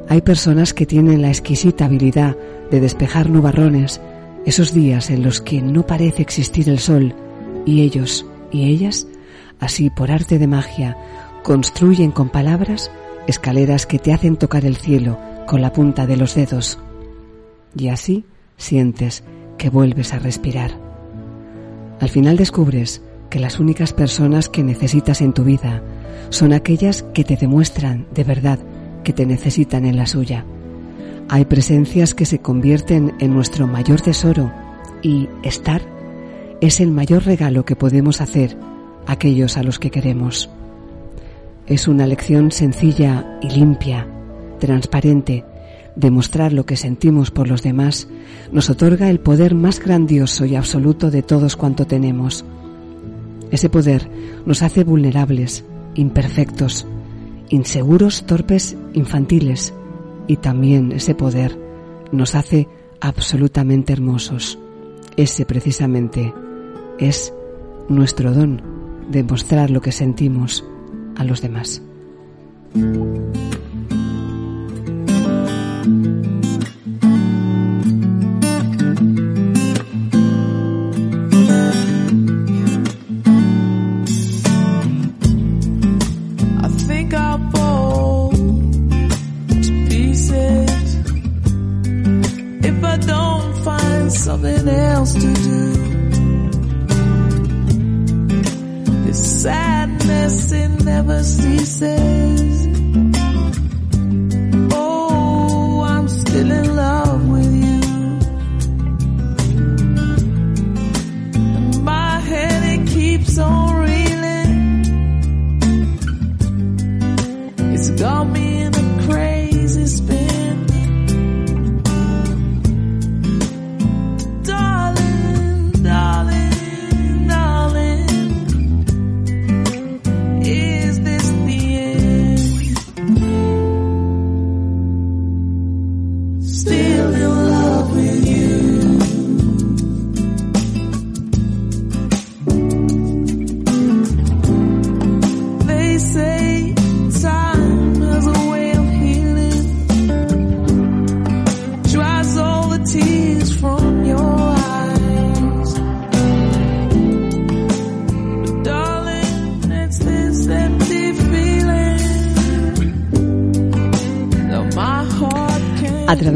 Hay 0.07 0.21
personas 0.21 0.75
que 0.75 0.85
tienen 0.85 1.23
la 1.23 1.29
exquisita 1.29 1.85
habilidad 1.85 2.37
de 2.69 2.79
despejar 2.79 3.31
nubarrones, 3.31 4.01
esos 4.45 4.71
días 4.71 5.09
en 5.09 5.23
los 5.23 5.41
que 5.41 5.63
no 5.63 5.87
parece 5.87 6.21
existir 6.21 6.69
el 6.69 6.77
sol, 6.77 7.15
y 7.65 7.81
ellos 7.81 8.27
y 8.51 8.65
ellas, 8.65 9.07
así 9.59 9.89
por 9.89 10.11
arte 10.11 10.37
de 10.37 10.45
magia, 10.45 10.95
construyen 11.41 12.11
con 12.11 12.29
palabras 12.29 12.91
escaleras 13.25 13.87
que 13.87 13.97
te 13.97 14.13
hacen 14.13 14.37
tocar 14.37 14.63
el 14.65 14.77
cielo 14.77 15.17
con 15.47 15.59
la 15.59 15.73
punta 15.73 16.05
de 16.05 16.17
los 16.17 16.35
dedos. 16.35 16.77
Y 17.75 17.87
así 17.87 18.25
sientes 18.57 19.23
que 19.61 19.69
vuelves 19.69 20.11
a 20.11 20.17
respirar. 20.17 20.71
Al 21.99 22.09
final 22.09 22.35
descubres 22.35 23.03
que 23.29 23.39
las 23.39 23.59
únicas 23.59 23.93
personas 23.93 24.49
que 24.49 24.63
necesitas 24.63 25.21
en 25.21 25.33
tu 25.33 25.43
vida 25.43 25.83
son 26.29 26.51
aquellas 26.51 27.03
que 27.13 27.23
te 27.23 27.35
demuestran 27.35 28.07
de 28.11 28.23
verdad 28.23 28.57
que 29.03 29.13
te 29.13 29.27
necesitan 29.27 29.85
en 29.85 29.97
la 29.97 30.07
suya. 30.07 30.45
Hay 31.29 31.45
presencias 31.45 32.15
que 32.15 32.25
se 32.25 32.39
convierten 32.39 33.13
en 33.19 33.35
nuestro 33.35 33.67
mayor 33.67 34.01
tesoro 34.01 34.51
y 35.03 35.29
estar 35.43 35.83
es 36.59 36.79
el 36.79 36.89
mayor 36.89 37.23
regalo 37.25 37.63
que 37.63 37.75
podemos 37.75 38.19
hacer 38.19 38.57
a 39.05 39.11
aquellos 39.11 39.57
a 39.57 39.63
los 39.63 39.77
que 39.77 39.91
queremos. 39.91 40.49
Es 41.67 41.87
una 41.87 42.07
lección 42.07 42.51
sencilla 42.51 43.37
y 43.43 43.51
limpia, 43.51 44.07
transparente. 44.59 45.45
Demostrar 45.95 46.53
lo 46.53 46.65
que 46.65 46.77
sentimos 46.77 47.31
por 47.31 47.49
los 47.49 47.63
demás 47.63 48.07
nos 48.51 48.69
otorga 48.69 49.09
el 49.09 49.19
poder 49.19 49.55
más 49.55 49.79
grandioso 49.79 50.45
y 50.45 50.55
absoluto 50.55 51.11
de 51.11 51.21
todos 51.21 51.55
cuanto 51.55 51.85
tenemos. 51.85 52.45
Ese 53.51 53.69
poder 53.69 54.09
nos 54.45 54.61
hace 54.61 54.83
vulnerables, 54.83 55.65
imperfectos, 55.95 56.87
inseguros, 57.49 58.23
torpes, 58.25 58.77
infantiles. 58.93 59.73
Y 60.27 60.37
también 60.37 60.93
ese 60.93 61.13
poder 61.15 61.59
nos 62.11 62.35
hace 62.35 62.67
absolutamente 63.01 63.91
hermosos. 63.91 64.57
Ese 65.17 65.45
precisamente 65.45 66.33
es 66.99 67.33
nuestro 67.89 68.33
don 68.33 68.61
de 69.09 69.23
mostrar 69.23 69.69
lo 69.69 69.81
que 69.81 69.91
sentimos 69.91 70.63
a 71.17 71.25
los 71.25 71.41
demás. 71.41 71.81
Thank 75.83 76.25
you. 76.25 76.30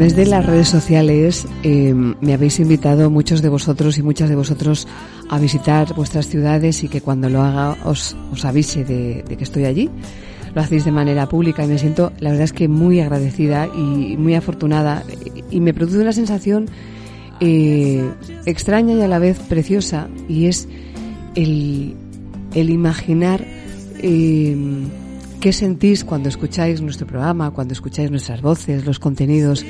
Través 0.06 0.24
de 0.24 0.30
las 0.30 0.46
redes 0.46 0.68
sociales 0.68 1.48
eh, 1.64 1.92
me 1.92 2.32
habéis 2.32 2.60
invitado 2.60 3.10
muchos 3.10 3.42
de 3.42 3.48
vosotros 3.48 3.98
y 3.98 4.02
muchas 4.02 4.28
de 4.28 4.36
vosotros 4.36 4.86
a 5.28 5.36
visitar 5.40 5.94
vuestras 5.94 6.28
ciudades 6.28 6.84
y 6.84 6.88
que 6.88 7.00
cuando 7.00 7.28
lo 7.28 7.42
haga 7.42 7.76
os, 7.84 8.16
os 8.30 8.44
avise 8.44 8.84
de, 8.84 9.24
que 9.36 9.42
estoy 9.42 9.64
allí. 9.64 9.90
Lo 10.54 10.60
hacéis 10.60 10.84
de 10.84 10.92
manera 10.92 11.28
pública 11.28 11.64
y 11.64 11.66
me 11.66 11.78
siento, 11.78 12.12
la 12.20 12.30
verdad 12.30 12.44
es 12.44 12.52
que 12.52 12.68
muy 12.68 13.00
agradecida 13.00 13.66
y 13.66 14.16
muy 14.16 14.36
afortunada 14.36 15.02
y 15.50 15.60
me 15.60 15.74
produce 15.74 15.98
una 15.98 16.12
sensación 16.12 16.66
eh, 17.40 18.08
extraña 18.44 18.94
y 18.94 19.02
a 19.02 19.08
la 19.08 19.18
vez 19.18 19.40
preciosa 19.40 20.08
y 20.28 20.46
es 20.46 20.68
el, 21.34 21.96
imaginar 22.54 23.44
eh, 23.98 24.56
qué 25.40 25.52
sentís 25.52 26.04
cuando 26.04 26.28
escucháis 26.28 26.80
nuestro 26.80 27.08
programa, 27.08 27.50
cuando 27.50 27.72
escucháis 27.72 28.08
nuestras 28.08 28.40
voces, 28.40 28.86
los 28.86 29.00
contenidos 29.00 29.64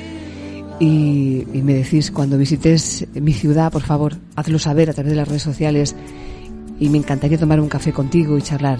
y, 0.79 1.45
me 1.63 1.73
decís 1.73 2.11
cuando 2.11 2.37
visites 2.37 3.07
mi 3.13 3.33
ciudad, 3.33 3.71
por 3.71 3.81
favor, 3.81 4.17
hazlo 4.35 4.59
saber 4.59 4.89
a 4.89 4.93
través 4.93 5.11
de 5.11 5.17
las 5.17 5.27
redes 5.27 5.43
sociales 5.43 5.95
y 6.79 6.89
me 6.89 6.97
encantaría 6.97 7.37
tomar 7.37 7.59
un 7.59 7.69
café 7.69 7.91
contigo 7.91 8.37
y 8.37 8.41
charlar. 8.41 8.79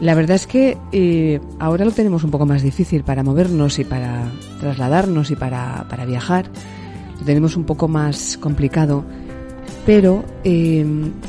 La 0.00 0.14
verdad 0.14 0.34
es 0.34 0.48
que 0.48 0.76
eh, 0.90 1.40
ahora 1.60 1.84
lo 1.84 1.92
tenemos 1.92 2.24
un 2.24 2.32
poco 2.32 2.46
más 2.46 2.62
difícil 2.62 3.04
para 3.04 3.22
movernos 3.22 3.78
y 3.78 3.84
para 3.84 4.28
trasladarnos 4.58 5.30
y 5.30 5.36
para, 5.36 5.86
para 5.88 6.04
viajar. 6.04 6.50
Lo 7.20 7.24
tenemos 7.24 7.56
un 7.56 7.62
poco 7.62 7.86
más 7.86 8.36
complicado, 8.38 9.04
pero 9.86 10.24
eh, 10.42 10.84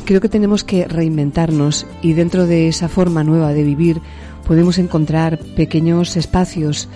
creo 0.05 0.19
que 0.19 0.29
tenemos 0.29 0.63
que 0.63 0.87
reinventarnos 0.87 1.85
y 2.01 2.13
dentro 2.13 2.47
de 2.47 2.67
esa 2.67 2.89
forma 2.89 3.23
nueva 3.23 3.53
de 3.53 3.63
vivir 3.63 4.01
podemos 4.47 4.79
encontrar 4.79 5.37
pequeños 5.55 6.17
espacios 6.17 6.89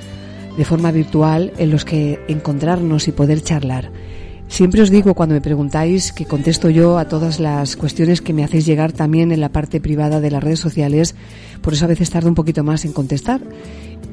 de 0.57 0.65
forma 0.65 0.91
virtual 0.91 1.53
en 1.57 1.71
los 1.71 1.85
que 1.85 2.19
encontrarnos 2.27 3.07
y 3.07 3.11
poder 3.11 3.41
charlar. 3.41 3.91
Siempre 4.49 4.81
os 4.81 4.89
digo 4.89 5.13
cuando 5.13 5.35
me 5.35 5.41
preguntáis 5.41 6.11
que 6.11 6.25
contesto 6.25 6.71
yo 6.71 6.97
a 6.97 7.07
todas 7.07 7.39
las 7.39 7.75
cuestiones 7.75 8.19
que 8.21 8.33
me 8.33 8.43
hacéis 8.43 8.65
llegar 8.65 8.91
también 8.91 9.31
en 9.31 9.41
la 9.41 9.49
parte 9.49 9.79
privada 9.79 10.19
de 10.19 10.31
las 10.31 10.43
redes 10.43 10.59
sociales, 10.59 11.13
por 11.61 11.73
eso 11.73 11.85
a 11.85 11.87
veces 11.87 12.09
tardo 12.09 12.29
un 12.29 12.35
poquito 12.35 12.63
más 12.63 12.83
en 12.83 12.91
contestar. 12.91 13.41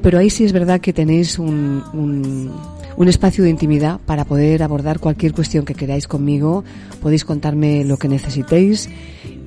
Pero 0.03 0.19
ahí 0.19 0.29
sí 0.29 0.45
es 0.45 0.53
verdad 0.53 0.79
que 0.79 0.93
tenéis 0.93 1.39
un, 1.39 1.83
un, 1.91 2.53
un 2.97 3.07
espacio 3.07 3.43
de 3.43 3.49
intimidad 3.49 3.99
para 4.05 4.25
poder 4.25 4.61
abordar 4.61 4.99
cualquier 4.99 5.33
cuestión 5.33 5.65
que 5.65 5.73
queráis 5.73 6.07
conmigo. 6.07 6.63
Podéis 7.01 7.25
contarme 7.25 7.83
lo 7.83 7.97
que 7.97 8.07
necesitéis 8.07 8.89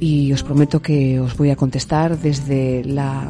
y 0.01 0.33
os 0.33 0.43
prometo 0.43 0.83
que 0.83 1.21
os 1.21 1.37
voy 1.37 1.51
a 1.51 1.57
contestar 1.57 2.19
desde 2.19 2.85
la 2.85 3.29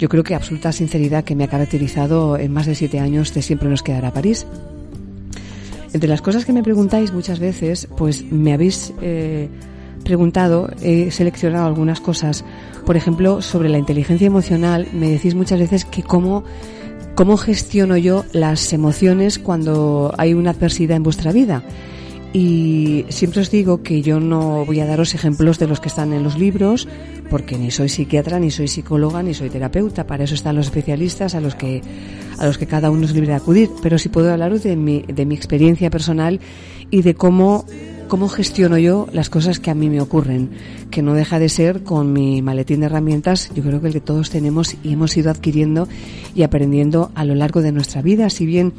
yo 0.00 0.08
creo 0.08 0.24
que 0.24 0.34
absoluta 0.34 0.72
sinceridad 0.72 1.24
que 1.24 1.36
me 1.36 1.44
ha 1.44 1.48
caracterizado 1.48 2.38
en 2.38 2.52
más 2.52 2.64
de 2.64 2.74
siete 2.74 2.98
años 2.98 3.34
de 3.34 3.42
Siempre 3.42 3.68
nos 3.68 3.82
quedará 3.82 4.10
París. 4.10 4.46
Entre 5.92 6.08
las 6.08 6.22
cosas 6.22 6.46
que 6.46 6.54
me 6.54 6.62
preguntáis 6.62 7.12
muchas 7.12 7.38
veces, 7.38 7.86
pues 7.98 8.24
me 8.24 8.54
habéis 8.54 8.94
eh, 9.02 9.50
preguntado, 10.02 10.70
he 10.80 11.10
seleccionado 11.10 11.66
algunas 11.66 12.00
cosas. 12.00 12.46
Por 12.86 12.96
ejemplo, 12.96 13.42
sobre 13.42 13.68
la 13.68 13.76
inteligencia 13.76 14.26
emocional, 14.26 14.88
me 14.94 15.10
decís 15.10 15.34
muchas 15.34 15.60
veces 15.60 15.84
que 15.84 16.02
cómo, 16.02 16.44
cómo 17.14 17.36
gestiono 17.36 17.98
yo 17.98 18.24
las 18.32 18.72
emociones 18.72 19.38
cuando 19.38 20.14
hay 20.16 20.32
una 20.32 20.52
adversidad 20.52 20.96
en 20.96 21.02
vuestra 21.02 21.30
vida. 21.30 21.62
Y 22.32 23.06
siempre 23.08 23.40
os 23.40 23.50
digo 23.50 23.82
que 23.82 24.02
yo 24.02 24.20
no 24.20 24.64
voy 24.64 24.78
a 24.78 24.86
daros 24.86 25.14
ejemplos 25.14 25.58
de 25.58 25.66
los 25.66 25.80
que 25.80 25.88
están 25.88 26.12
en 26.12 26.22
los 26.22 26.38
libros, 26.38 26.86
porque 27.28 27.58
ni 27.58 27.72
soy 27.72 27.88
psiquiatra, 27.88 28.38
ni 28.38 28.52
soy 28.52 28.68
psicóloga, 28.68 29.22
ni 29.22 29.34
soy 29.34 29.50
terapeuta. 29.50 30.06
Para 30.06 30.24
eso 30.24 30.34
están 30.34 30.54
los 30.54 30.66
especialistas 30.66 31.34
a 31.34 31.40
los 31.40 31.56
que, 31.56 31.82
a 32.38 32.46
los 32.46 32.56
que 32.56 32.66
cada 32.66 32.90
uno 32.90 33.04
es 33.04 33.14
libre 33.14 33.30
de 33.30 33.34
acudir. 33.34 33.68
Pero 33.82 33.98
sí 33.98 34.08
puedo 34.08 34.32
hablaros 34.32 34.62
de 34.62 34.76
mi, 34.76 35.02
de 35.02 35.26
mi 35.26 35.34
experiencia 35.34 35.90
personal 35.90 36.38
y 36.88 37.02
de 37.02 37.14
cómo, 37.14 37.64
cómo 38.06 38.28
gestiono 38.28 38.78
yo 38.78 39.08
las 39.12 39.28
cosas 39.28 39.58
que 39.58 39.72
a 39.72 39.74
mí 39.74 39.90
me 39.90 40.00
ocurren. 40.00 40.50
Que 40.92 41.02
no 41.02 41.14
deja 41.14 41.40
de 41.40 41.48
ser 41.48 41.82
con 41.82 42.12
mi 42.12 42.42
maletín 42.42 42.78
de 42.78 42.86
herramientas, 42.86 43.50
yo 43.56 43.64
creo 43.64 43.80
que 43.80 43.88
el 43.88 43.92
que 43.92 44.00
todos 44.00 44.30
tenemos 44.30 44.76
y 44.84 44.92
hemos 44.92 45.16
ido 45.16 45.32
adquiriendo 45.32 45.88
y 46.36 46.44
aprendiendo 46.44 47.10
a 47.16 47.24
lo 47.24 47.34
largo 47.34 47.60
de 47.60 47.72
nuestra 47.72 48.02
vida. 48.02 48.30
Si 48.30 48.46
bien 48.46 48.72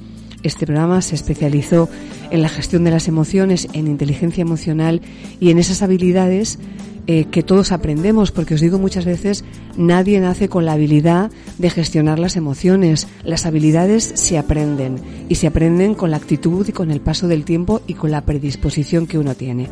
este 0.43 0.65
programa 0.65 1.01
se 1.01 1.15
especializó 1.15 1.89
en 2.29 2.41
la 2.41 2.49
gestión 2.49 2.83
de 2.83 2.91
las 2.91 3.07
emociones, 3.07 3.67
en 3.73 3.87
inteligencia 3.87 4.41
emocional 4.41 5.01
y 5.39 5.51
en 5.51 5.59
esas 5.59 5.81
habilidades 5.81 6.59
eh, 7.07 7.25
que 7.25 7.41
todos 7.41 7.71
aprendemos, 7.71 8.31
porque 8.31 8.53
os 8.53 8.61
digo 8.61 8.77
muchas 8.77 9.05
veces, 9.05 9.43
nadie 9.75 10.19
nace 10.19 10.49
con 10.49 10.65
la 10.65 10.73
habilidad 10.73 11.31
de 11.57 11.69
gestionar 11.69 12.19
las 12.19 12.35
emociones. 12.35 13.07
Las 13.23 13.45
habilidades 13.45 14.11
se 14.15 14.37
aprenden 14.37 14.95
y 15.27 15.35
se 15.35 15.47
aprenden 15.47 15.95
con 15.95 16.11
la 16.11 16.17
actitud 16.17 16.67
y 16.67 16.71
con 16.71 16.91
el 16.91 17.01
paso 17.01 17.27
del 17.27 17.43
tiempo 17.43 17.81
y 17.87 17.95
con 17.95 18.11
la 18.11 18.21
predisposición 18.21 19.07
que 19.07 19.17
uno 19.17 19.33
tiene. 19.35 19.67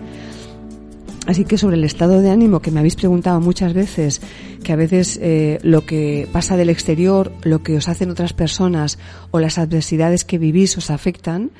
Así 1.30 1.46
que 1.46 1.60
sobre 1.60 1.76
el 1.76 1.84
estado 1.84 2.22
de 2.22 2.32
ánimo 2.32 2.60
que 2.60 2.72
me 2.72 2.80
habéis 2.80 2.96
preguntado 2.96 3.40
muchas 3.40 3.74
veces, 3.74 4.20
que 4.64 4.74
a 4.74 4.76
veces 4.76 5.20
eh, 5.22 5.60
lo 5.62 5.86
que 5.86 6.28
pasa 6.32 6.58
del 6.58 6.72
exterior, 6.72 7.32
lo 7.44 7.62
que 7.62 7.78
os 7.78 7.88
hacen 7.88 8.10
otras 8.10 8.34
personas 8.34 8.98
o 9.30 9.40
las 9.40 9.60
adversidades 9.60 10.26
que 10.26 10.40
vivís 10.40 10.76
os 10.76 10.90
afectan, 10.90 11.52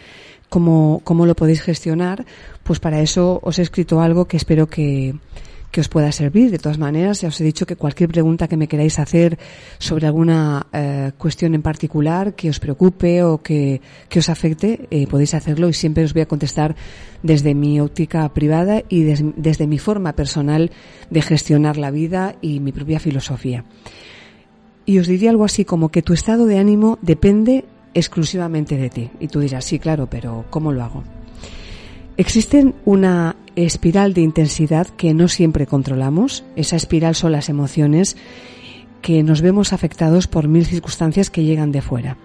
¿cómo, 0.50 1.02
cómo 1.04 1.28
lo 1.28 1.36
podéis 1.36 1.62
gestionar? 1.62 2.26
Pues 2.64 2.80
para 2.80 3.00
eso 3.00 3.42
os 3.44 3.60
he 3.60 3.62
escrito 3.62 4.02
algo 4.02 4.26
que 4.26 4.38
espero 4.38 4.66
que, 4.66 5.14
que 5.72 5.82
os 5.82 5.90
pueda 5.90 6.12
servir. 6.12 6.52
De 6.52 6.58
todas 6.58 6.78
maneras, 6.78 7.22
ya 7.22 7.28
os 7.28 7.40
he 7.40 7.44
dicho 7.44 7.66
que 7.66 7.76
cualquier 7.76 8.10
pregunta 8.10 8.48
que 8.48 8.58
me 8.58 8.68
queráis 8.68 9.00
hacer 9.00 9.38
sobre 9.78 10.08
alguna 10.08 10.68
eh, 10.74 11.12
cuestión 11.18 11.54
en 11.56 11.62
particular 11.62 12.34
que 12.34 12.50
os 12.50 12.60
preocupe 12.60 13.24
o 13.24 13.42
que, 13.42 13.82
que 14.10 14.20
os 14.20 14.30
afecte, 14.30 14.88
eh, 14.90 15.08
podéis 15.08 15.34
hacerlo 15.34 15.70
y 15.70 15.74
siempre 15.74 16.04
os 16.04 16.14
voy 16.14 16.24
a 16.24 16.28
contestar 16.28 16.76
desde 17.24 17.54
mi 17.54 17.80
óptica 17.80 18.28
privada 18.34 18.84
y 18.90 19.04
des, 19.04 19.24
desde 19.36 19.68
mi 19.68 19.78
forma 19.78 20.14
personal 20.14 20.72
de 21.10 21.22
gestionar 21.22 21.78
la 21.78 21.92
vida 21.92 22.36
y 22.42 22.60
mi 22.60 22.72
propia 22.72 23.00
filosofía. 23.00 23.66
Y 24.86 24.98
os 24.98 25.08
diría 25.08 25.30
algo 25.30 25.46
así 25.46 25.66
como 25.66 25.90
que 25.90 26.02
tu 26.02 26.14
estado 26.14 26.48
de 26.48 26.58
ánimo 26.58 26.98
depende 27.02 27.66
exclusivamente 27.94 28.78
de 28.78 28.90
ti. 28.90 29.12
Y 29.20 29.28
tú 29.28 29.40
dirás, 29.40 29.66
sí, 29.66 29.78
claro, 29.78 30.08
pero 30.10 30.46
¿cómo 30.50 30.72
lo 30.72 30.84
hago? 30.84 31.04
Existen 32.20 32.76
una 32.84 33.38
espiral 33.56 34.14
de 34.14 34.20
intensidad 34.20 34.88
que 34.88 35.14
no 35.14 35.30
siempre 35.30 35.66
controlamos. 35.66 36.44
Esa 36.58 36.76
espiral 36.76 37.16
son 37.16 37.32
las 37.32 37.48
emociones 37.48 38.18
que 39.02 39.24
nos 39.24 39.42
vemos 39.42 39.72
afectados 39.72 40.28
por 40.28 40.50
mil 40.50 40.66
circunstancias 40.66 41.30
que 41.30 41.46
llegan 41.46 41.72
de 41.72 41.82
fuera. 41.82 42.18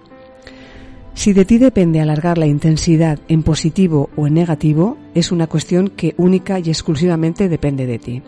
Si 1.13 1.31
de 1.31 1.45
ti 1.45 1.59
depende 1.59 2.01
alargar 2.01 2.37
la 2.37 2.45
intensidad 2.45 3.19
en 3.29 3.41
positivo 3.41 4.09
o 4.17 4.27
en 4.27 4.33
negativo, 4.33 4.97
es 5.13 5.31
una 5.31 5.47
cuestión 5.47 5.87
que 5.87 6.13
única 6.17 6.59
y 6.59 6.63
exclusivamente 6.63 7.47
depende 7.47 7.85
de 7.85 7.97
ti. 7.97 8.21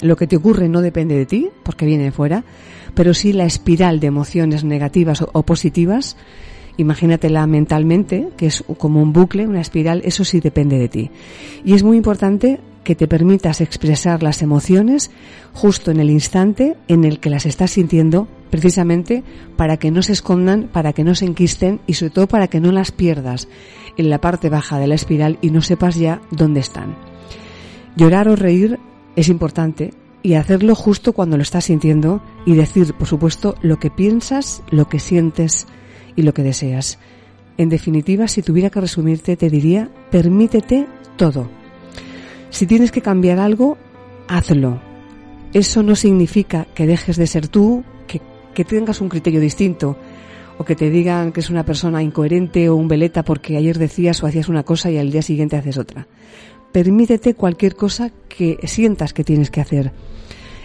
Lo 0.00 0.16
que 0.16 0.26
te 0.26 0.36
ocurre 0.36 0.70
no 0.70 0.80
depende 0.80 1.14
de 1.14 1.26
ti, 1.26 1.50
porque 1.62 1.84
viene 1.84 2.04
de 2.04 2.10
fuera, 2.10 2.42
pero 2.94 3.12
sí 3.12 3.34
la 3.34 3.44
espiral 3.44 4.00
de 4.00 4.06
emociones 4.06 4.64
negativas 4.64 5.22
o 5.30 5.42
positivas 5.42 6.16
imagínatela 6.76 7.46
mentalmente, 7.46 8.28
que 8.36 8.46
es 8.46 8.64
como 8.78 9.02
un 9.02 9.12
bucle, 9.12 9.46
una 9.46 9.60
espiral, 9.60 10.02
eso 10.04 10.24
sí 10.24 10.40
depende 10.40 10.78
de 10.78 10.88
ti. 10.88 11.10
Y 11.64 11.74
es 11.74 11.82
muy 11.82 11.96
importante 11.96 12.60
que 12.84 12.94
te 12.94 13.08
permitas 13.08 13.60
expresar 13.60 14.22
las 14.22 14.42
emociones 14.42 15.10
justo 15.52 15.90
en 15.90 16.00
el 16.00 16.10
instante 16.10 16.76
en 16.88 17.04
el 17.04 17.20
que 17.20 17.30
las 17.30 17.46
estás 17.46 17.72
sintiendo, 17.72 18.26
precisamente 18.50 19.22
para 19.56 19.76
que 19.76 19.90
no 19.90 20.02
se 20.02 20.12
escondan, 20.12 20.68
para 20.72 20.92
que 20.92 21.04
no 21.04 21.14
se 21.14 21.26
enquisten 21.26 21.80
y 21.86 21.94
sobre 21.94 22.10
todo 22.10 22.26
para 22.26 22.48
que 22.48 22.60
no 22.60 22.72
las 22.72 22.90
pierdas 22.90 23.48
en 23.96 24.10
la 24.10 24.20
parte 24.20 24.48
baja 24.48 24.78
de 24.78 24.86
la 24.86 24.94
espiral 24.94 25.38
y 25.42 25.50
no 25.50 25.62
sepas 25.62 25.96
ya 25.96 26.22
dónde 26.30 26.60
están. 26.60 26.96
Llorar 27.96 28.28
o 28.28 28.36
reír 28.36 28.78
es 29.16 29.28
importante 29.28 29.92
y 30.22 30.34
hacerlo 30.34 30.74
justo 30.74 31.12
cuando 31.12 31.36
lo 31.36 31.42
estás 31.42 31.64
sintiendo 31.64 32.22
y 32.46 32.54
decir, 32.54 32.94
por 32.94 33.08
supuesto, 33.08 33.54
lo 33.62 33.78
que 33.78 33.90
piensas, 33.90 34.62
lo 34.70 34.88
que 34.88 34.98
sientes, 34.98 35.66
y 36.20 36.22
lo 36.22 36.34
que 36.34 36.42
deseas. 36.42 36.98
En 37.56 37.68
definitiva, 37.68 38.28
si 38.28 38.42
tuviera 38.42 38.70
que 38.70 38.80
resumirte, 38.80 39.36
te 39.36 39.50
diría, 39.50 39.90
permítete 40.10 40.86
todo. 41.16 41.50
Si 42.50 42.66
tienes 42.66 42.92
que 42.92 43.02
cambiar 43.02 43.38
algo, 43.38 43.76
hazlo. 44.28 44.80
Eso 45.52 45.82
no 45.82 45.96
significa 45.96 46.66
que 46.74 46.86
dejes 46.86 47.16
de 47.16 47.26
ser 47.26 47.48
tú, 47.48 47.82
que, 48.06 48.20
que 48.54 48.64
tengas 48.64 49.00
un 49.00 49.08
criterio 49.08 49.40
distinto, 49.40 49.96
o 50.58 50.64
que 50.64 50.76
te 50.76 50.90
digan 50.90 51.32
que 51.32 51.40
es 51.40 51.50
una 51.50 51.64
persona 51.64 52.02
incoherente 52.02 52.68
o 52.68 52.76
un 52.76 52.86
veleta 52.86 53.24
porque 53.24 53.56
ayer 53.56 53.78
decías 53.78 54.22
o 54.22 54.26
hacías 54.26 54.48
una 54.48 54.62
cosa 54.62 54.90
y 54.90 54.98
al 54.98 55.10
día 55.10 55.22
siguiente 55.22 55.56
haces 55.56 55.78
otra. 55.78 56.06
Permítete 56.72 57.34
cualquier 57.34 57.74
cosa 57.74 58.10
que 58.28 58.58
sientas 58.64 59.12
que 59.12 59.24
tienes 59.24 59.50
que 59.50 59.60
hacer. 59.60 59.92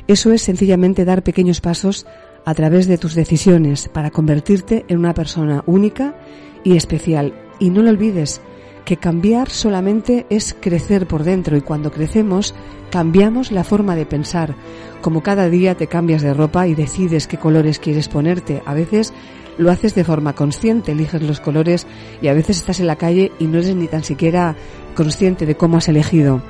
Eso 0.08 0.32
es 0.32 0.42
sencillamente 0.44 1.06
dar 1.06 1.24
pequeños 1.24 1.62
pasos 1.62 2.06
a 2.46 2.54
través 2.54 2.88
de 2.88 2.98
tus 2.98 3.16
decisiones 3.16 3.90
para 3.90 4.12
convertirte 4.12 4.86
en 4.88 5.00
una 5.00 5.14
persona 5.14 5.64
única 5.66 6.16
y 6.64 6.78
especial. 6.78 7.34
Y 7.60 7.70
no 7.72 7.82
lo 7.82 7.90
olvides, 7.90 8.42
que 8.86 8.98
cambiar 8.98 9.50
solamente 9.50 10.28
es 10.30 10.56
crecer 10.60 11.08
por 11.08 11.24
dentro 11.24 11.58
y 11.58 11.62
cuando 11.62 11.92
crecemos 11.92 12.54
cambiamos 12.92 13.52
la 13.52 13.64
forma 13.64 13.96
de 13.96 14.06
pensar. 14.06 14.56
Como 15.02 15.24
cada 15.24 15.50
día 15.50 15.76
te 15.76 15.88
cambias 15.88 16.22
de 16.22 16.34
ropa 16.34 16.68
y 16.68 16.76
decides 16.76 17.28
qué 17.28 17.38
colores 17.38 17.80
quieres 17.80 18.08
ponerte. 18.08 18.62
A 18.66 18.74
veces 18.74 19.12
lo 19.58 19.72
haces 19.72 19.96
de 19.96 20.04
forma 20.04 20.34
consciente, 20.34 20.92
eliges 20.92 21.22
los 21.24 21.40
colores 21.40 21.88
y 22.22 22.28
a 22.28 22.34
veces 22.34 22.58
estás 22.58 22.80
en 22.80 22.88
la 22.88 22.96
calle 22.96 23.32
y 23.40 23.48
no 23.48 23.58
eres 23.58 23.76
ni 23.76 23.88
tan 23.88 24.04
siquiera 24.04 24.56
consciente 24.96 25.46
de 25.46 25.56
cómo 25.56 25.78
has 25.78 25.88
elegido 25.88 26.42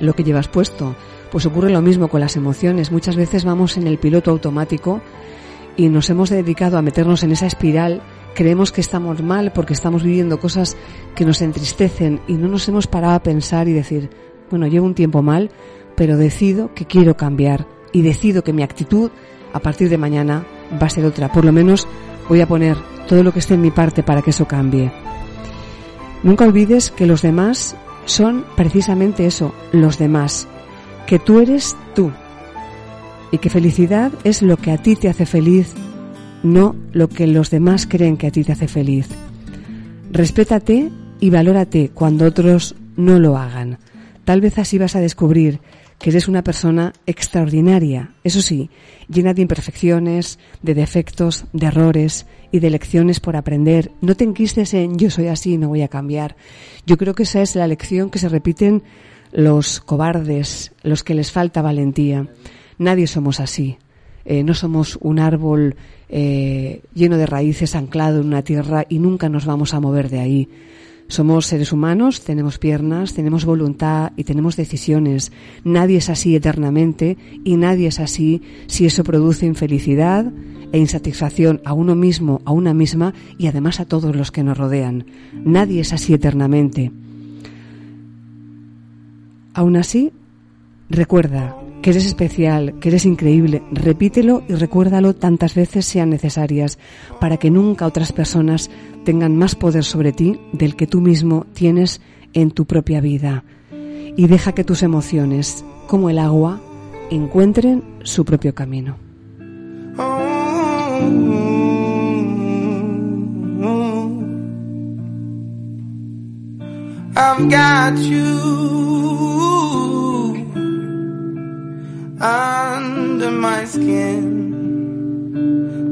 lo 0.00 0.14
que 0.14 0.24
llevas 0.24 0.48
puesto. 0.48 0.96
Pues 1.34 1.46
ocurre 1.46 1.70
lo 1.70 1.82
mismo 1.82 2.06
con 2.06 2.20
las 2.20 2.36
emociones. 2.36 2.92
Muchas 2.92 3.16
veces 3.16 3.44
vamos 3.44 3.76
en 3.76 3.88
el 3.88 3.98
piloto 3.98 4.30
automático 4.30 5.00
y 5.76 5.88
nos 5.88 6.08
hemos 6.08 6.30
dedicado 6.30 6.78
a 6.78 6.82
meternos 6.82 7.24
en 7.24 7.32
esa 7.32 7.46
espiral. 7.46 8.02
Creemos 8.36 8.70
que 8.70 8.80
estamos 8.80 9.20
mal 9.20 9.50
porque 9.52 9.72
estamos 9.72 10.04
viviendo 10.04 10.38
cosas 10.38 10.76
que 11.16 11.24
nos 11.24 11.42
entristecen 11.42 12.20
y 12.28 12.34
no 12.34 12.46
nos 12.46 12.68
hemos 12.68 12.86
parado 12.86 13.14
a 13.14 13.22
pensar 13.24 13.66
y 13.66 13.72
decir, 13.72 14.10
bueno, 14.48 14.68
llevo 14.68 14.86
un 14.86 14.94
tiempo 14.94 15.22
mal, 15.22 15.50
pero 15.96 16.16
decido 16.16 16.72
que 16.72 16.84
quiero 16.84 17.16
cambiar 17.16 17.66
y 17.90 18.02
decido 18.02 18.44
que 18.44 18.52
mi 18.52 18.62
actitud 18.62 19.10
a 19.52 19.58
partir 19.58 19.88
de 19.88 19.98
mañana 19.98 20.46
va 20.80 20.86
a 20.86 20.90
ser 20.90 21.04
otra. 21.04 21.32
Por 21.32 21.44
lo 21.44 21.50
menos 21.50 21.88
voy 22.28 22.42
a 22.42 22.46
poner 22.46 22.76
todo 23.08 23.24
lo 23.24 23.32
que 23.32 23.40
esté 23.40 23.54
en 23.54 23.62
mi 23.62 23.72
parte 23.72 24.04
para 24.04 24.22
que 24.22 24.30
eso 24.30 24.46
cambie. 24.46 24.92
Nunca 26.22 26.44
olvides 26.44 26.92
que 26.92 27.06
los 27.06 27.22
demás 27.22 27.74
son 28.04 28.44
precisamente 28.54 29.26
eso, 29.26 29.52
los 29.72 29.98
demás 29.98 30.46
que 31.06 31.18
tú 31.18 31.40
eres 31.40 31.76
tú 31.94 32.10
y 33.30 33.38
que 33.38 33.50
felicidad 33.50 34.12
es 34.24 34.42
lo 34.42 34.56
que 34.56 34.70
a 34.70 34.78
ti 34.78 34.96
te 34.96 35.08
hace 35.08 35.26
feliz, 35.26 35.74
no 36.42 36.76
lo 36.92 37.08
que 37.08 37.26
los 37.26 37.50
demás 37.50 37.86
creen 37.86 38.16
que 38.16 38.28
a 38.28 38.30
ti 38.30 38.44
te 38.44 38.52
hace 38.52 38.68
feliz. 38.68 39.08
Respétate 40.10 40.90
y 41.20 41.30
valórate 41.30 41.90
cuando 41.90 42.26
otros 42.26 42.76
no 42.96 43.18
lo 43.18 43.36
hagan. 43.36 43.78
Tal 44.24 44.40
vez 44.40 44.58
así 44.58 44.78
vas 44.78 44.96
a 44.96 45.00
descubrir 45.00 45.60
que 45.98 46.10
eres 46.10 46.28
una 46.28 46.42
persona 46.42 46.92
extraordinaria, 47.06 48.14
eso 48.24 48.42
sí, 48.42 48.70
llena 49.08 49.32
de 49.32 49.42
imperfecciones, 49.42 50.38
de 50.62 50.74
defectos, 50.74 51.44
de 51.52 51.66
errores 51.66 52.26
y 52.50 52.58
de 52.60 52.70
lecciones 52.70 53.20
por 53.20 53.36
aprender. 53.36 53.90
No 54.00 54.14
te 54.14 54.24
enquistes 54.24 54.74
en 54.74 54.98
yo 54.98 55.10
soy 55.10 55.28
así, 55.28 55.56
no 55.56 55.68
voy 55.68 55.82
a 55.82 55.88
cambiar. 55.88 56.36
Yo 56.86 56.96
creo 56.96 57.14
que 57.14 57.22
esa 57.22 57.42
es 57.42 57.54
la 57.56 57.66
lección 57.66 58.10
que 58.10 58.18
se 58.18 58.28
repiten 58.28 58.82
los 59.34 59.80
cobardes, 59.80 60.72
los 60.82 61.02
que 61.02 61.14
les 61.14 61.32
falta 61.32 61.60
valentía. 61.60 62.28
Nadie 62.78 63.06
somos 63.06 63.40
así. 63.40 63.76
Eh, 64.24 64.42
no 64.42 64.54
somos 64.54 64.96
un 65.02 65.18
árbol 65.18 65.76
eh, 66.08 66.80
lleno 66.94 67.18
de 67.18 67.26
raíces 67.26 67.74
anclado 67.74 68.20
en 68.20 68.28
una 68.28 68.42
tierra 68.42 68.86
y 68.88 68.98
nunca 69.00 69.28
nos 69.28 69.44
vamos 69.44 69.74
a 69.74 69.80
mover 69.80 70.08
de 70.08 70.20
ahí. 70.20 70.48
Somos 71.08 71.46
seres 71.46 71.72
humanos, 71.72 72.22
tenemos 72.22 72.58
piernas, 72.58 73.12
tenemos 73.12 73.44
voluntad 73.44 74.12
y 74.16 74.24
tenemos 74.24 74.56
decisiones. 74.56 75.32
Nadie 75.62 75.98
es 75.98 76.08
así 76.08 76.34
eternamente 76.34 77.18
y 77.44 77.56
nadie 77.56 77.88
es 77.88 78.00
así 78.00 78.40
si 78.68 78.86
eso 78.86 79.04
produce 79.04 79.44
infelicidad 79.44 80.32
e 80.72 80.78
insatisfacción 80.78 81.60
a 81.64 81.74
uno 81.74 81.94
mismo, 81.94 82.40
a 82.44 82.52
una 82.52 82.72
misma 82.72 83.12
y 83.36 83.48
además 83.48 83.80
a 83.80 83.84
todos 83.84 84.16
los 84.16 84.30
que 84.30 84.44
nos 84.44 84.56
rodean. 84.56 85.06
Nadie 85.34 85.80
es 85.80 85.92
así 85.92 86.14
eternamente. 86.14 86.90
Aún 89.54 89.76
así, 89.76 90.12
recuerda 90.90 91.56
que 91.80 91.90
eres 91.90 92.06
especial, 92.06 92.74
que 92.80 92.88
eres 92.88 93.04
increíble. 93.04 93.62
Repítelo 93.70 94.42
y 94.48 94.54
recuérdalo 94.54 95.14
tantas 95.14 95.54
veces 95.54 95.86
sean 95.86 96.10
necesarias 96.10 96.78
para 97.20 97.36
que 97.36 97.50
nunca 97.50 97.86
otras 97.86 98.12
personas 98.12 98.70
tengan 99.04 99.36
más 99.36 99.54
poder 99.54 99.84
sobre 99.84 100.12
ti 100.12 100.40
del 100.52 100.76
que 100.76 100.86
tú 100.86 101.00
mismo 101.00 101.46
tienes 101.52 102.00
en 102.32 102.50
tu 102.50 102.64
propia 102.64 103.00
vida. 103.00 103.44
Y 104.16 104.26
deja 104.26 104.52
que 104.52 104.64
tus 104.64 104.82
emociones, 104.82 105.64
como 105.86 106.10
el 106.10 106.18
agua, 106.18 106.60
encuentren 107.10 107.82
su 108.02 108.24
propio 108.24 108.54
camino. 108.54 108.96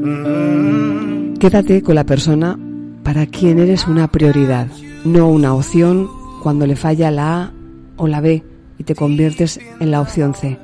Mm. 0.01 1.35
Quédate 1.35 1.83
con 1.83 1.93
la 1.93 2.05
persona 2.05 2.57
para 3.03 3.27
quien 3.27 3.59
eres 3.59 3.87
una 3.87 4.07
prioridad, 4.07 4.65
no 5.05 5.29
una 5.29 5.53
opción 5.53 6.09
cuando 6.41 6.65
le 6.65 6.75
falla 6.75 7.11
la 7.11 7.43
A 7.43 7.53
o 7.97 8.07
la 8.07 8.19
B 8.19 8.43
y 8.79 8.83
te 8.83 8.95
conviertes 8.95 9.59
en 9.79 9.91
la 9.91 10.01
opción 10.01 10.33
C. 10.33 10.57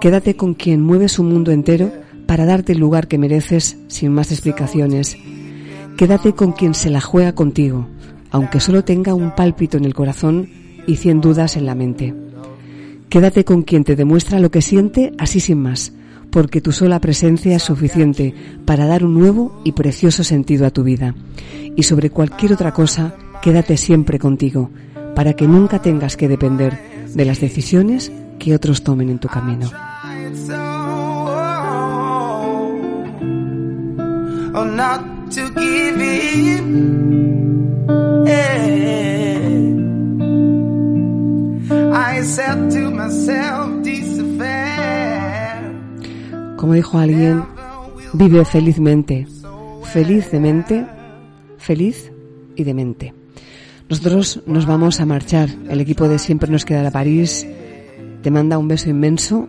Quédate 0.00 0.34
con 0.34 0.54
quien 0.54 0.80
mueve 0.80 1.10
su 1.10 1.24
mundo 1.24 1.52
entero 1.52 1.92
para 2.26 2.46
darte 2.46 2.72
el 2.72 2.78
lugar 2.78 3.06
que 3.06 3.18
mereces 3.18 3.76
sin 3.88 4.14
más 4.14 4.32
explicaciones. 4.32 5.18
Quédate 5.98 6.32
con 6.32 6.52
quien 6.52 6.72
se 6.72 6.88
la 6.88 7.02
juega 7.02 7.34
contigo, 7.34 7.86
aunque 8.30 8.60
solo 8.60 8.82
tenga 8.82 9.12
un 9.12 9.34
pálpito 9.34 9.76
en 9.76 9.84
el 9.84 9.92
corazón 9.92 10.48
y 10.86 10.96
cien 10.96 11.20
dudas 11.20 11.58
en 11.58 11.66
la 11.66 11.74
mente. 11.74 12.29
Quédate 13.10 13.44
con 13.44 13.62
quien 13.62 13.82
te 13.82 13.96
demuestra 13.96 14.38
lo 14.38 14.52
que 14.52 14.62
siente 14.62 15.12
así 15.18 15.40
sin 15.40 15.60
más, 15.60 15.92
porque 16.30 16.60
tu 16.60 16.70
sola 16.70 17.00
presencia 17.00 17.56
es 17.56 17.64
suficiente 17.64 18.32
para 18.64 18.86
dar 18.86 19.04
un 19.04 19.14
nuevo 19.14 19.60
y 19.64 19.72
precioso 19.72 20.22
sentido 20.22 20.64
a 20.64 20.70
tu 20.70 20.84
vida. 20.84 21.16
Y 21.74 21.82
sobre 21.82 22.10
cualquier 22.10 22.52
otra 22.52 22.72
cosa, 22.72 23.16
quédate 23.42 23.76
siempre 23.76 24.20
contigo, 24.20 24.70
para 25.16 25.32
que 25.32 25.48
nunca 25.48 25.82
tengas 25.82 26.16
que 26.16 26.28
depender 26.28 26.78
de 27.12 27.24
las 27.24 27.40
decisiones 27.40 28.12
que 28.38 28.54
otros 28.54 28.84
tomen 28.84 29.10
en 29.10 29.18
tu 29.18 29.26
camino. 29.26 29.68
Como 46.58 46.74
dijo 46.74 46.98
alguien, 46.98 47.44
vive 48.12 48.44
felizmente, 48.44 49.26
feliz 49.84 50.30
de 50.30 50.38
mente, 50.38 50.86
feliz 51.56 52.12
y 52.56 52.64
de 52.64 52.74
mente. 52.74 53.14
Nosotros 53.88 54.42
nos 54.44 54.66
vamos 54.66 55.00
a 55.00 55.06
marchar. 55.06 55.48
El 55.70 55.80
equipo 55.80 56.08
de 56.08 56.18
Siempre 56.18 56.50
nos 56.50 56.66
queda 56.66 56.86
a 56.86 56.90
París. 56.90 57.46
Te 58.22 58.30
manda 58.30 58.58
un 58.58 58.68
beso 58.68 58.90
inmenso. 58.90 59.48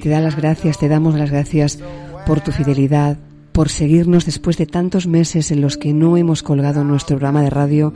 Te 0.00 0.08
da 0.08 0.20
las 0.20 0.36
gracias, 0.36 0.78
te 0.78 0.88
damos 0.88 1.16
las 1.16 1.32
gracias 1.32 1.80
por 2.24 2.40
tu 2.40 2.52
fidelidad, 2.52 3.18
por 3.50 3.68
seguirnos 3.68 4.26
después 4.26 4.56
de 4.58 4.66
tantos 4.66 5.08
meses 5.08 5.50
en 5.50 5.60
los 5.60 5.76
que 5.76 5.92
no 5.92 6.16
hemos 6.16 6.44
colgado 6.44 6.84
nuestro 6.84 7.16
programa 7.16 7.42
de 7.42 7.50
radio, 7.50 7.92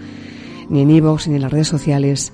ni 0.69 0.83
en 0.83 0.91
iVoox, 0.91 1.29
ni 1.29 1.37
en 1.37 1.43
las 1.43 1.53
redes 1.53 1.69
sociales, 1.69 2.33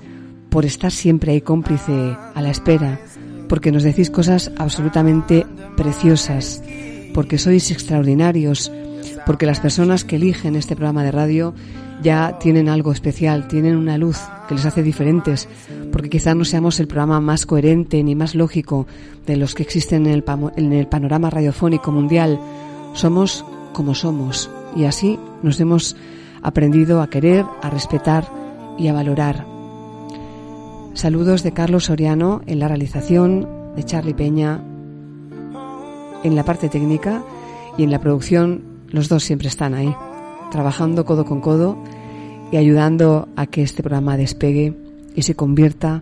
por 0.49 0.65
estar 0.65 0.91
siempre 0.91 1.33
ahí 1.33 1.41
cómplice, 1.41 2.15
a 2.33 2.41
la 2.41 2.49
espera, 2.49 2.99
porque 3.47 3.71
nos 3.71 3.83
decís 3.83 4.09
cosas 4.09 4.51
absolutamente 4.57 5.45
preciosas, 5.75 6.61
porque 7.13 7.37
sois 7.37 7.71
extraordinarios, 7.71 8.71
porque 9.25 9.45
las 9.45 9.59
personas 9.59 10.03
que 10.03 10.17
eligen 10.17 10.55
este 10.55 10.75
programa 10.75 11.03
de 11.03 11.11
radio 11.11 11.53
ya 12.01 12.37
tienen 12.39 12.69
algo 12.69 12.91
especial, 12.91 13.47
tienen 13.47 13.75
una 13.75 13.97
luz 13.97 14.19
que 14.47 14.55
les 14.55 14.65
hace 14.65 14.83
diferentes, 14.83 15.49
porque 15.91 16.09
quizá 16.09 16.35
no 16.35 16.45
seamos 16.45 16.79
el 16.79 16.87
programa 16.87 17.19
más 17.19 17.45
coherente 17.45 18.03
ni 18.03 18.15
más 18.15 18.35
lógico 18.35 18.87
de 19.25 19.37
los 19.37 19.55
que 19.55 19.63
existen 19.63 20.05
en 20.05 20.13
el, 20.13 20.23
en 20.55 20.73
el 20.73 20.87
panorama 20.87 21.29
radiofónico 21.29 21.91
mundial. 21.91 22.39
Somos 22.93 23.45
como 23.73 23.95
somos 23.95 24.49
y 24.75 24.85
así 24.85 25.19
nos 25.41 25.59
hemos 25.59 25.95
aprendido 26.41 27.01
a 27.01 27.09
querer, 27.09 27.45
a 27.61 27.69
respetar 27.69 28.31
y 28.77 28.87
a 28.87 28.93
valorar 28.93 29.56
Saludos 30.97 31.43
de 31.43 31.51
Carlos 31.51 31.85
Soriano 31.85 32.41
en 32.47 32.57
la 32.57 32.67
realización, 32.67 33.47
de 33.75 33.83
Charlie 33.83 34.15
Peña 34.15 34.63
en 36.23 36.35
la 36.35 36.43
parte 36.43 36.69
técnica 36.69 37.21
y 37.77 37.83
en 37.83 37.91
la 37.91 38.01
producción. 38.01 38.63
Los 38.89 39.07
dos 39.07 39.23
siempre 39.23 39.47
están 39.47 39.75
ahí, 39.75 39.95
trabajando 40.49 41.05
codo 41.05 41.23
con 41.23 41.39
codo 41.39 41.77
y 42.51 42.57
ayudando 42.57 43.29
a 43.35 43.45
que 43.45 43.61
este 43.61 43.83
programa 43.83 44.17
despegue 44.17 44.73
y 45.13 45.21
se 45.21 45.35
convierta 45.35 46.01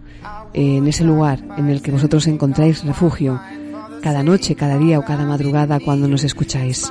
en 0.54 0.88
ese 0.88 1.04
lugar 1.04 1.43
en 1.58 1.68
el 1.68 1.82
que 1.82 1.91
vosotros 1.91 2.26
encontráis 2.28 2.86
refugio 2.86 3.41
cada 4.02 4.24
noche, 4.24 4.56
cada 4.56 4.78
día 4.78 4.98
o 4.98 5.04
cada 5.04 5.26
madrugada 5.26 5.82
cuando 5.82 6.08
nos 6.08 6.24
escucháis. 6.24 6.89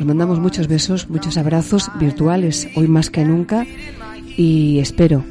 Os 0.00 0.06
mandamos 0.06 0.40
muchos 0.40 0.68
besos, 0.68 1.10
muchos 1.10 1.36
abrazos 1.36 1.90
virtuales, 2.00 2.66
hoy 2.76 2.88
más 2.88 3.10
que 3.10 3.26
nunca, 3.26 3.66
y 4.38 4.78
espero 4.78 5.22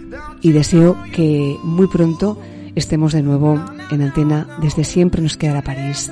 y 0.41 0.51
deseo 0.51 0.97
que 1.13 1.57
muy 1.63 1.87
pronto 1.87 2.39
estemos 2.75 3.13
de 3.13 3.23
nuevo 3.23 3.59
en 3.91 4.01
antena. 4.01 4.47
Desde 4.61 4.83
siempre 4.83 5.21
nos 5.21 5.37
quedará 5.37 5.61
París. 5.61 6.11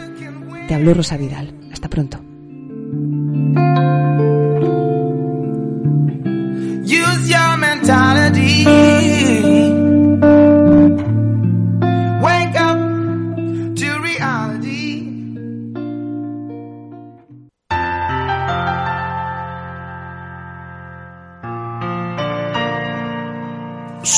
Te 0.68 0.74
habló 0.74 0.94
Rosa 0.94 1.18
Vidal. 1.18 1.54
Hasta 1.72 1.90
pronto. 1.90 2.20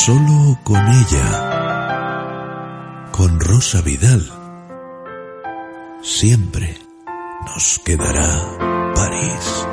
Solo 0.08 0.58
con 0.64 0.80
ella, 0.88 1.28
con 3.12 3.38
Rosa 3.42 3.82
Vidal, 3.82 4.26
siempre 6.02 6.78
nos 7.46 7.82
quedará 7.84 8.94
París. 8.96 9.67